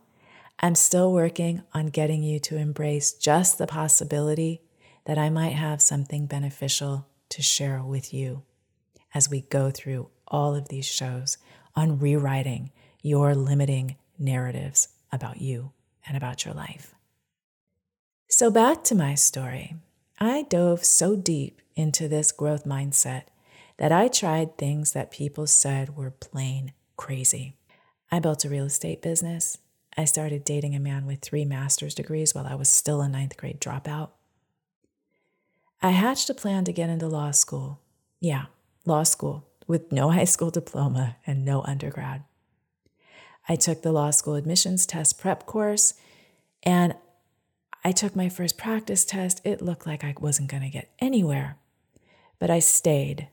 I'm 0.61 0.75
still 0.75 1.13
working 1.13 1.63
on 1.73 1.87
getting 1.87 2.23
you 2.23 2.39
to 2.41 2.57
embrace 2.57 3.13
just 3.13 3.57
the 3.57 3.67
possibility 3.67 4.61
that 5.07 5.19
I 5.19 5.31
might 5.31 5.55
have 5.55 5.81
something 5.81 6.27
beneficial 6.27 7.07
to 7.31 7.43
share 7.43 7.83
with 7.83 8.13
you 8.13 8.43
as 9.15 9.31
we 9.31 9.43
go 9.43 9.71
through 9.71 10.11
all 10.27 10.55
of 10.55 10.69
these 10.69 10.85
shows 10.85 11.39
on 11.75 11.99
rewriting 11.99 12.71
your 13.03 13.35
limiting 13.35 13.97
narratives 14.19 14.89
about 15.13 15.41
you 15.41 15.73
and 16.07 16.17
about 16.17 16.45
your 16.45 16.55
life. 16.55 16.95
So, 18.29 18.51
back 18.51 18.85
to 18.85 18.95
my 18.95 19.15
story. 19.15 19.77
I 20.21 20.43
dove 20.43 20.85
so 20.85 21.17
deep 21.17 21.63
into 21.77 22.09
this 22.09 22.33
growth 22.33 22.65
mindset 22.65 23.25
that 23.79 23.93
I 23.93 24.09
tried 24.09 24.59
things 24.59 24.93
that 24.93 25.11
people 25.11 25.47
said 25.47 25.97
were 25.97 26.11
plain 26.11 26.73
crazy. 26.97 27.55
I 28.11 28.19
built 28.19 28.45
a 28.45 28.49
real 28.49 28.65
estate 28.65 29.01
business. 29.01 29.59
I 29.97 30.05
started 30.05 30.45
dating 30.45 30.75
a 30.75 30.81
man 30.81 31.07
with 31.07 31.21
three 31.21 31.45
master's 31.45 31.95
degrees 31.95 32.35
while 32.35 32.47
I 32.47 32.55
was 32.55 32.69
still 32.69 33.01
a 33.01 33.09
ninth 33.09 33.37
grade 33.37 33.61
dropout. 33.61 34.11
I 35.81 35.91
hatched 35.91 36.29
a 36.29 36.35
plan 36.35 36.65
to 36.65 36.73
get 36.73 36.91
into 36.91 37.07
law 37.07 37.31
school. 37.31 37.81
Yeah, 38.21 38.47
law 38.85 39.05
school 39.05 39.47
with 39.67 39.93
no 39.93 40.11
high 40.19 40.25
school 40.25 40.51
diploma 40.51 41.17
and 41.27 41.45
no 41.45 41.63
undergrad. 41.63 42.25
I 43.49 43.57
took 43.57 43.83
the 43.83 43.93
law 43.93 44.11
school 44.11 44.35
admissions 44.35 44.87
test 44.87 45.19
prep 45.19 45.47
course 45.47 45.95
and 46.63 46.95
I 47.85 47.93
took 47.93 48.15
my 48.15 48.29
first 48.29 48.59
practice 48.59 49.05
test. 49.05 49.41
It 49.45 49.63
looked 49.63 49.87
like 49.87 50.05
I 50.05 50.15
wasn't 50.21 50.51
going 50.51 50.65
to 50.65 50.69
get 50.69 50.91
anywhere, 50.99 51.57
but 52.39 52.51
I 52.51 52.59
stayed. 52.59 53.29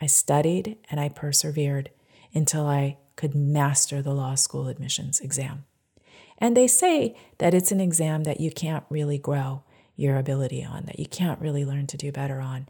I 0.00 0.06
studied 0.06 0.76
and 0.90 1.00
I 1.00 1.08
persevered 1.08 1.90
until 2.32 2.66
I 2.66 2.96
could 3.16 3.34
master 3.34 4.00
the 4.00 4.14
law 4.14 4.36
school 4.36 4.68
admissions 4.68 5.20
exam. 5.20 5.64
And 6.38 6.56
they 6.56 6.68
say 6.68 7.16
that 7.38 7.52
it's 7.52 7.72
an 7.72 7.80
exam 7.80 8.22
that 8.24 8.40
you 8.40 8.52
can't 8.52 8.84
really 8.88 9.18
grow 9.18 9.64
your 9.96 10.16
ability 10.16 10.64
on, 10.64 10.84
that 10.86 11.00
you 11.00 11.06
can't 11.06 11.40
really 11.40 11.64
learn 11.64 11.88
to 11.88 11.96
do 11.96 12.12
better 12.12 12.40
on. 12.40 12.68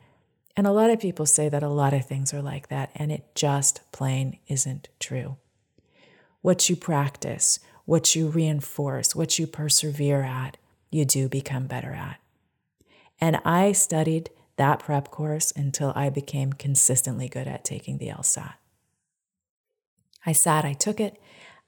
And 0.56 0.66
a 0.66 0.72
lot 0.72 0.90
of 0.90 0.98
people 0.98 1.26
say 1.26 1.50
that 1.50 1.62
a 1.62 1.68
lot 1.68 1.92
of 1.92 2.06
things 2.06 2.32
are 2.32 2.40
like 2.40 2.68
that, 2.68 2.90
and 2.94 3.12
it 3.12 3.34
just 3.34 3.82
plain 3.92 4.38
isn't 4.48 4.88
true. 4.98 5.36
What 6.40 6.68
you 6.68 6.76
practice, 6.76 7.58
what 7.84 8.14
you 8.14 8.28
reinforce, 8.28 9.14
what 9.14 9.38
you 9.38 9.46
persevere 9.46 10.22
at, 10.22 10.56
you 10.90 11.04
do 11.04 11.28
become 11.28 11.66
better 11.66 11.92
at. 11.92 12.18
And 13.20 13.40
I 13.44 13.72
studied 13.72 14.30
that 14.56 14.80
prep 14.80 15.10
course 15.10 15.52
until 15.56 15.92
I 15.94 16.10
became 16.10 16.52
consistently 16.52 17.28
good 17.28 17.46
at 17.46 17.64
taking 17.64 17.98
the 17.98 18.08
LSAT. 18.08 18.54
I 20.26 20.32
sat, 20.32 20.64
I 20.64 20.72
took 20.72 21.00
it, 21.00 21.20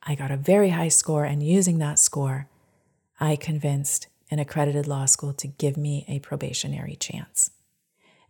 I 0.02 0.14
got 0.14 0.30
a 0.30 0.36
very 0.36 0.70
high 0.70 0.88
score, 0.88 1.24
and 1.24 1.42
using 1.42 1.78
that 1.78 1.98
score, 1.98 2.48
I 3.18 3.36
convinced 3.36 4.08
an 4.30 4.38
accredited 4.38 4.86
law 4.86 5.06
school 5.06 5.32
to 5.34 5.46
give 5.46 5.76
me 5.76 6.04
a 6.08 6.20
probationary 6.20 6.96
chance. 6.96 7.50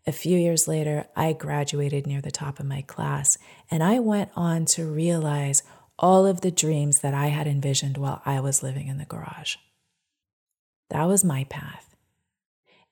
A 0.06 0.12
few 0.12 0.38
years 0.38 0.66
later, 0.66 1.06
I 1.14 1.32
graduated 1.32 2.06
near 2.06 2.20
the 2.20 2.30
top 2.30 2.58
of 2.58 2.66
my 2.66 2.82
class, 2.82 3.38
and 3.70 3.82
I 3.82 3.98
went 3.98 4.30
on 4.34 4.64
to 4.66 4.86
realize 4.86 5.62
all 6.00 6.26
of 6.26 6.40
the 6.40 6.50
dreams 6.50 7.00
that 7.00 7.14
I 7.14 7.26
had 7.26 7.46
envisioned 7.46 7.98
while 7.98 8.22
I 8.24 8.40
was 8.40 8.62
living 8.62 8.88
in 8.88 8.96
the 8.96 9.04
garage. 9.04 9.56
That 10.88 11.04
was 11.04 11.22
my 11.22 11.44
path. 11.44 11.94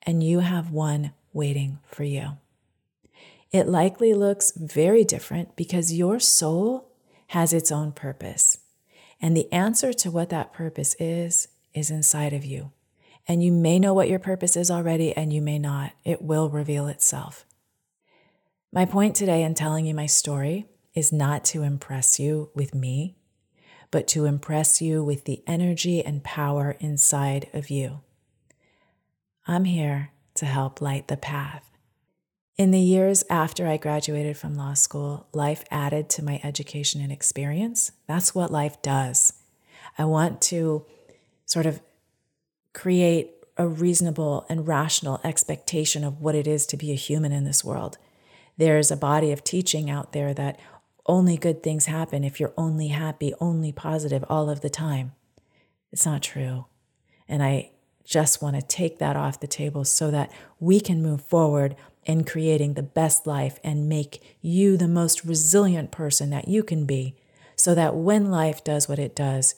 And 0.03 0.23
you 0.23 0.41
have 0.41 0.71
one 0.71 1.13
waiting 1.33 1.79
for 1.87 2.05
you. 2.05 2.37
It 3.51 3.67
likely 3.67 4.13
looks 4.13 4.53
very 4.53 5.05
different 5.05 5.57
because 5.57 5.93
your 5.93 6.21
soul 6.21 6.93
has 7.29 7.53
its 7.53 7.73
own 7.73 7.93
purpose. 7.93 8.59
And 9.21 9.37
the 9.37 9.51
answer 9.53 9.93
to 9.95 10.11
what 10.11 10.29
that 10.29 10.53
purpose 10.53 10.95
is, 11.01 11.49
is 11.75 11.91
inside 11.91 12.35
of 12.35 12.45
you. 12.45 12.73
And 13.27 13.43
you 13.43 13.53
may 13.53 13.79
know 13.79 13.95
what 13.95 14.09
your 14.09 14.19
purpose 14.19 14.57
is 14.57 14.71
already, 14.71 15.15
and 15.15 15.33
you 15.33 15.43
may 15.43 15.59
not. 15.59 15.93
It 16.05 16.23
will 16.23 16.49
reveal 16.49 16.87
itself. 16.87 17.45
My 18.73 18.85
point 18.85 19.17
today 19.17 19.43
in 19.43 19.55
telling 19.55 19.87
you 19.87 19.95
my 19.95 20.07
story 20.07 20.67
is 20.99 21.13
not 21.13 21.45
to 21.45 21.63
impress 21.63 22.19
you 22.19 22.51
with 22.55 22.75
me, 22.75 23.17
but 23.93 24.09
to 24.09 24.25
impress 24.25 24.83
you 24.83 25.03
with 25.03 25.25
the 25.25 25.43
energy 25.47 26.05
and 26.05 26.25
power 26.25 26.77
inside 26.81 27.49
of 27.55 27.71
you. 27.71 28.01
I'm 29.47 29.65
here 29.65 30.11
to 30.35 30.45
help 30.45 30.81
light 30.83 31.07
the 31.07 31.17
path. 31.17 31.65
In 32.59 32.73
the 32.73 32.81
years 32.81 33.23
after 33.31 33.69
I 33.69 33.77
graduated 33.77 34.37
from 34.37 34.57
law 34.57 34.75
school, 34.75 35.29
life 35.33 35.63
added 35.71 36.11
to 36.11 36.25
my 36.25 36.41
education 36.43 37.01
and 37.01 37.13
experience. 37.13 37.93
That's 38.09 38.35
what 38.35 38.51
life 38.51 38.83
does. 38.83 39.33
I 39.97 40.05
want 40.05 40.43
to 40.43 40.85
sort 41.47 41.67
of 41.67 41.81
create 42.75 43.31
a 43.57 43.69
reasonable 43.69 44.45
and 44.49 44.67
rational 44.67 45.21
expectation 45.23 46.03
of 46.03 46.21
what 46.21 46.35
it 46.35 46.49
is 46.49 46.67
to 46.67 46.77
be 46.77 46.91
a 46.91 46.97
human 46.97 47.31
in 47.31 47.45
this 47.45 47.65
world. 47.65 47.99
There's 48.57 48.91
a 48.91 48.97
body 48.97 49.31
of 49.31 49.45
teaching 49.45 49.89
out 49.89 50.13
there 50.13 50.35
that 50.35 50.59
only 51.09 51.37
good 51.37 51.63
things 51.63 51.87
happen 51.87 52.23
if 52.23 52.39
you're 52.39 52.55
only 52.57 52.89
happy, 52.89 53.35
only 53.41 53.73
positive 53.73 54.25
all 54.29 54.49
of 54.49 54.61
the 54.61 54.71
time. 54.71 55.13
It's 55.91 56.07
not 56.07 56.23
true. 56.23 56.67
And 57.27 57.43
I 57.43 57.71
just 58.05 58.41
want 58.41 58.57
to 58.57 58.63
take 58.63 58.99
that 58.99 59.17
off 59.17 59.41
the 59.41 59.47
table 59.47 59.85
so 59.85 60.11
that 60.11 60.31
we 60.61 60.81
can 60.81 61.03
move 61.03 61.23
forward 61.23 61.77
in 62.05 62.25
creating 62.25 62.75
the 62.75 62.83
best 62.83 63.27
life 63.27 63.59
and 63.63 63.89
make 63.89 64.23
you 64.41 64.77
the 64.77 64.89
most 64.89 65.25
resilient 65.25 65.91
person 65.91 66.31
that 66.31 66.49
you 66.49 66.63
can 66.63 66.87
be 66.87 67.17
so 67.55 67.75
that 67.75 67.95
when 67.95 68.31
life 68.31 68.63
does 68.63 68.89
what 68.89 68.99
it 68.99 69.15
does, 69.15 69.55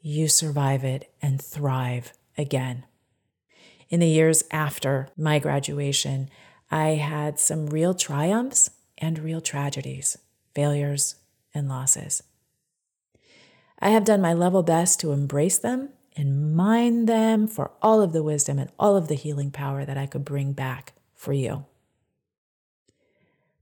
you 0.00 0.28
survive 0.28 0.84
it 0.84 1.12
and 1.20 1.42
thrive 1.42 2.12
again. 2.38 2.84
In 3.90 4.00
the 4.00 4.08
years 4.08 4.44
after 4.50 5.08
my 5.16 5.38
graduation, 5.38 6.30
I 6.70 6.90
had 6.90 7.38
some 7.38 7.66
real 7.66 7.92
triumphs 7.92 8.70
and 8.96 9.18
real 9.18 9.40
tragedies, 9.40 10.16
failures 10.60 11.14
and 11.54 11.70
losses. 11.70 12.22
I 13.78 13.88
have 13.88 14.04
done 14.04 14.20
my 14.20 14.34
level 14.34 14.62
best 14.62 15.00
to 15.00 15.12
embrace 15.12 15.56
them 15.56 15.88
and 16.14 16.54
mine 16.54 17.06
them 17.06 17.48
for 17.48 17.70
all 17.80 18.02
of 18.02 18.12
the 18.12 18.22
wisdom 18.22 18.58
and 18.58 18.70
all 18.78 18.94
of 18.94 19.08
the 19.08 19.14
healing 19.14 19.50
power 19.50 19.86
that 19.86 19.96
I 19.96 20.04
could 20.04 20.22
bring 20.22 20.52
back 20.52 20.92
for 21.14 21.32
you. 21.32 21.64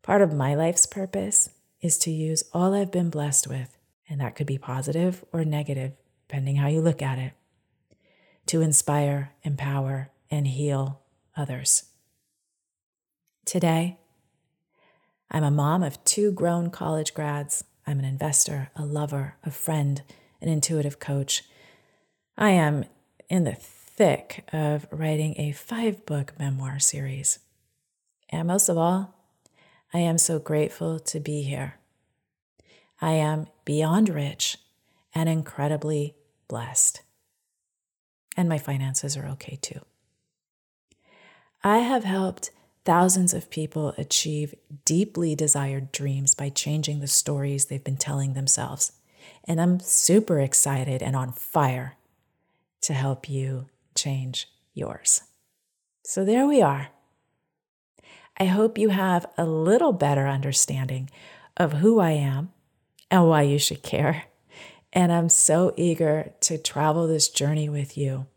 Part 0.02 0.22
of 0.22 0.34
my 0.34 0.56
life's 0.56 0.86
purpose 0.86 1.50
is 1.80 1.98
to 1.98 2.10
use 2.10 2.42
all 2.52 2.74
I've 2.74 2.90
been 2.90 3.10
blessed 3.10 3.46
with, 3.46 3.78
and 4.08 4.20
that 4.20 4.34
could 4.34 4.48
be 4.48 4.58
positive 4.58 5.24
or 5.32 5.44
negative, 5.44 5.92
depending 6.26 6.56
how 6.56 6.66
you 6.66 6.80
look 6.80 7.00
at 7.00 7.20
it, 7.20 7.32
to 8.46 8.60
inspire, 8.60 9.34
empower, 9.44 10.10
and 10.32 10.48
heal 10.48 11.00
others. 11.36 11.84
Today, 13.44 13.98
I'm 15.30 15.44
a 15.44 15.50
mom 15.50 15.82
of 15.82 16.02
two 16.04 16.32
grown 16.32 16.70
college 16.70 17.12
grads. 17.12 17.64
I'm 17.86 17.98
an 17.98 18.04
investor, 18.04 18.70
a 18.74 18.84
lover, 18.84 19.36
a 19.44 19.50
friend, 19.50 20.02
an 20.40 20.48
intuitive 20.48 20.98
coach. 20.98 21.44
I 22.36 22.50
am 22.50 22.84
in 23.28 23.44
the 23.44 23.54
thick 23.54 24.44
of 24.52 24.86
writing 24.90 25.34
a 25.38 25.52
five 25.52 26.06
book 26.06 26.32
memoir 26.38 26.78
series. 26.78 27.40
And 28.30 28.48
most 28.48 28.68
of 28.68 28.78
all, 28.78 29.14
I 29.92 29.98
am 29.98 30.18
so 30.18 30.38
grateful 30.38 30.98
to 31.00 31.20
be 31.20 31.42
here. 31.42 31.74
I 33.00 33.12
am 33.12 33.46
beyond 33.64 34.08
rich 34.08 34.58
and 35.14 35.28
incredibly 35.28 36.14
blessed. 36.46 37.02
And 38.36 38.48
my 38.48 38.58
finances 38.58 39.16
are 39.16 39.26
okay 39.26 39.58
too. 39.60 39.80
I 41.64 41.78
have 41.78 42.04
helped 42.04 42.50
thousands 42.88 43.34
of 43.34 43.50
people 43.50 43.92
achieve 43.98 44.54
deeply 44.86 45.34
desired 45.34 45.92
dreams 45.92 46.34
by 46.34 46.48
changing 46.48 47.00
the 47.00 47.06
stories 47.06 47.66
they've 47.66 47.84
been 47.84 47.98
telling 47.98 48.32
themselves. 48.32 48.92
And 49.44 49.60
I'm 49.60 49.78
super 49.78 50.40
excited 50.40 51.02
and 51.02 51.14
on 51.14 51.32
fire 51.32 51.98
to 52.80 52.94
help 52.94 53.28
you 53.28 53.66
change 53.94 54.48
yours. 54.72 55.20
So 56.02 56.24
there 56.24 56.46
we 56.46 56.62
are. 56.62 56.88
I 58.38 58.46
hope 58.46 58.78
you 58.78 58.88
have 58.88 59.26
a 59.36 59.44
little 59.44 59.92
better 59.92 60.26
understanding 60.26 61.10
of 61.58 61.74
who 61.74 62.00
I 62.00 62.12
am 62.12 62.52
and 63.10 63.28
why 63.28 63.42
you 63.42 63.58
should 63.58 63.82
care. 63.82 64.24
And 64.94 65.12
I'm 65.12 65.28
so 65.28 65.74
eager 65.76 66.32
to 66.40 66.56
travel 66.56 67.06
this 67.06 67.28
journey 67.28 67.68
with 67.68 67.98
you 67.98 68.28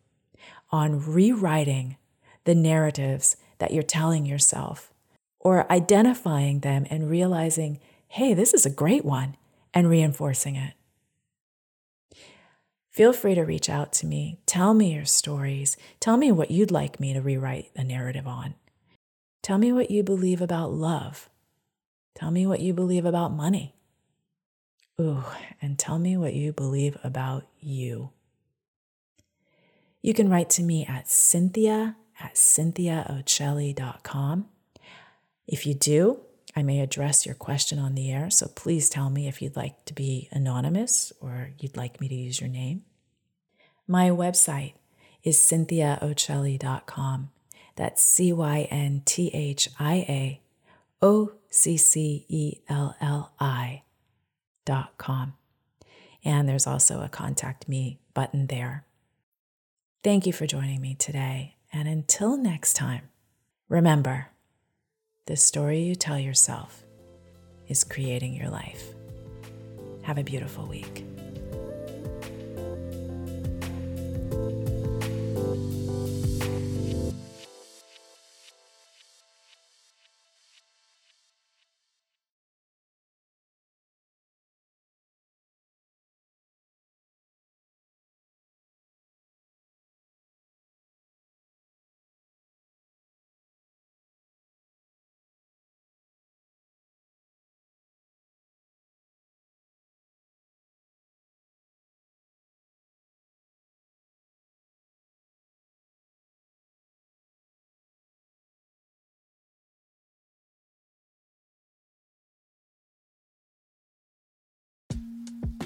on 0.71 1.05
rewriting 1.05 1.95
the 2.43 2.55
narratives 2.55 3.37
that 3.61 3.71
you're 3.71 3.83
telling 3.83 4.25
yourself 4.25 4.91
or 5.39 5.71
identifying 5.71 6.59
them 6.59 6.85
and 6.89 7.09
realizing, 7.09 7.79
hey, 8.07 8.33
this 8.33 8.53
is 8.53 8.65
a 8.65 8.69
great 8.69 9.05
one, 9.05 9.37
and 9.73 9.89
reinforcing 9.89 10.55
it. 10.55 10.73
Feel 12.89 13.13
free 13.13 13.35
to 13.35 13.43
reach 13.43 13.69
out 13.69 13.93
to 13.93 14.05
me. 14.05 14.39
Tell 14.45 14.73
me 14.73 14.95
your 14.95 15.05
stories. 15.05 15.77
Tell 16.01 16.17
me 16.17 16.31
what 16.31 16.51
you'd 16.51 16.71
like 16.71 16.99
me 16.99 17.13
to 17.13 17.21
rewrite 17.21 17.73
the 17.73 17.83
narrative 17.85 18.27
on. 18.27 18.55
Tell 19.41 19.57
me 19.57 19.71
what 19.71 19.89
you 19.89 20.03
believe 20.03 20.41
about 20.41 20.73
love. 20.73 21.29
Tell 22.15 22.31
me 22.31 22.45
what 22.45 22.59
you 22.59 22.73
believe 22.73 23.05
about 23.05 23.31
money. 23.31 23.75
Ooh, 24.99 25.23
and 25.61 25.79
tell 25.79 25.99
me 25.99 26.17
what 26.17 26.33
you 26.33 26.51
believe 26.51 26.97
about 27.03 27.47
you. 27.59 28.09
You 30.01 30.13
can 30.13 30.29
write 30.29 30.49
to 30.51 30.63
me 30.63 30.85
at 30.85 31.07
cynthia 31.07 31.95
at 32.23 32.35
cynthiaoccelli.com. 32.35 34.45
If 35.47 35.65
you 35.65 35.73
do, 35.73 36.19
I 36.55 36.63
may 36.63 36.79
address 36.81 37.25
your 37.25 37.35
question 37.35 37.79
on 37.79 37.95
the 37.95 38.11
air, 38.11 38.29
so 38.29 38.47
please 38.47 38.89
tell 38.89 39.09
me 39.09 39.27
if 39.27 39.41
you'd 39.41 39.55
like 39.55 39.85
to 39.85 39.93
be 39.93 40.27
anonymous 40.31 41.13
or 41.21 41.51
you'd 41.59 41.77
like 41.77 42.01
me 42.01 42.09
to 42.09 42.15
use 42.15 42.41
your 42.41 42.49
name. 42.49 42.83
My 43.87 44.09
website 44.09 44.73
is 45.23 45.37
cynthiaoccelli.com. 45.37 47.31
That's 47.75 48.01
C 48.01 48.33
Y 48.33 48.67
N 48.69 49.01
T 49.05 49.31
H 49.33 49.69
I 49.79 49.93
A 50.07 50.41
O 51.01 51.31
C 51.49 51.77
C 51.77 52.25
E 52.27 52.57
L 52.69 52.95
L 53.01 53.33
I 53.39 53.83
dot 54.65 54.97
com. 54.97 55.33
And 56.23 56.47
there's 56.47 56.67
also 56.67 57.01
a 57.01 57.09
contact 57.09 57.67
me 57.67 57.99
button 58.13 58.47
there. 58.47 58.85
Thank 60.03 60.25
you 60.25 60.33
for 60.33 60.45
joining 60.45 60.81
me 60.81 60.95
today. 60.95 61.55
And 61.73 61.87
until 61.87 62.35
next 62.35 62.73
time, 62.73 63.09
remember 63.69 64.27
the 65.25 65.37
story 65.37 65.81
you 65.81 65.95
tell 65.95 66.19
yourself 66.19 66.83
is 67.67 67.83
creating 67.83 68.33
your 68.33 68.49
life. 68.49 68.83
Have 70.03 70.17
a 70.17 70.23
beautiful 70.23 70.65
week. 70.65 71.05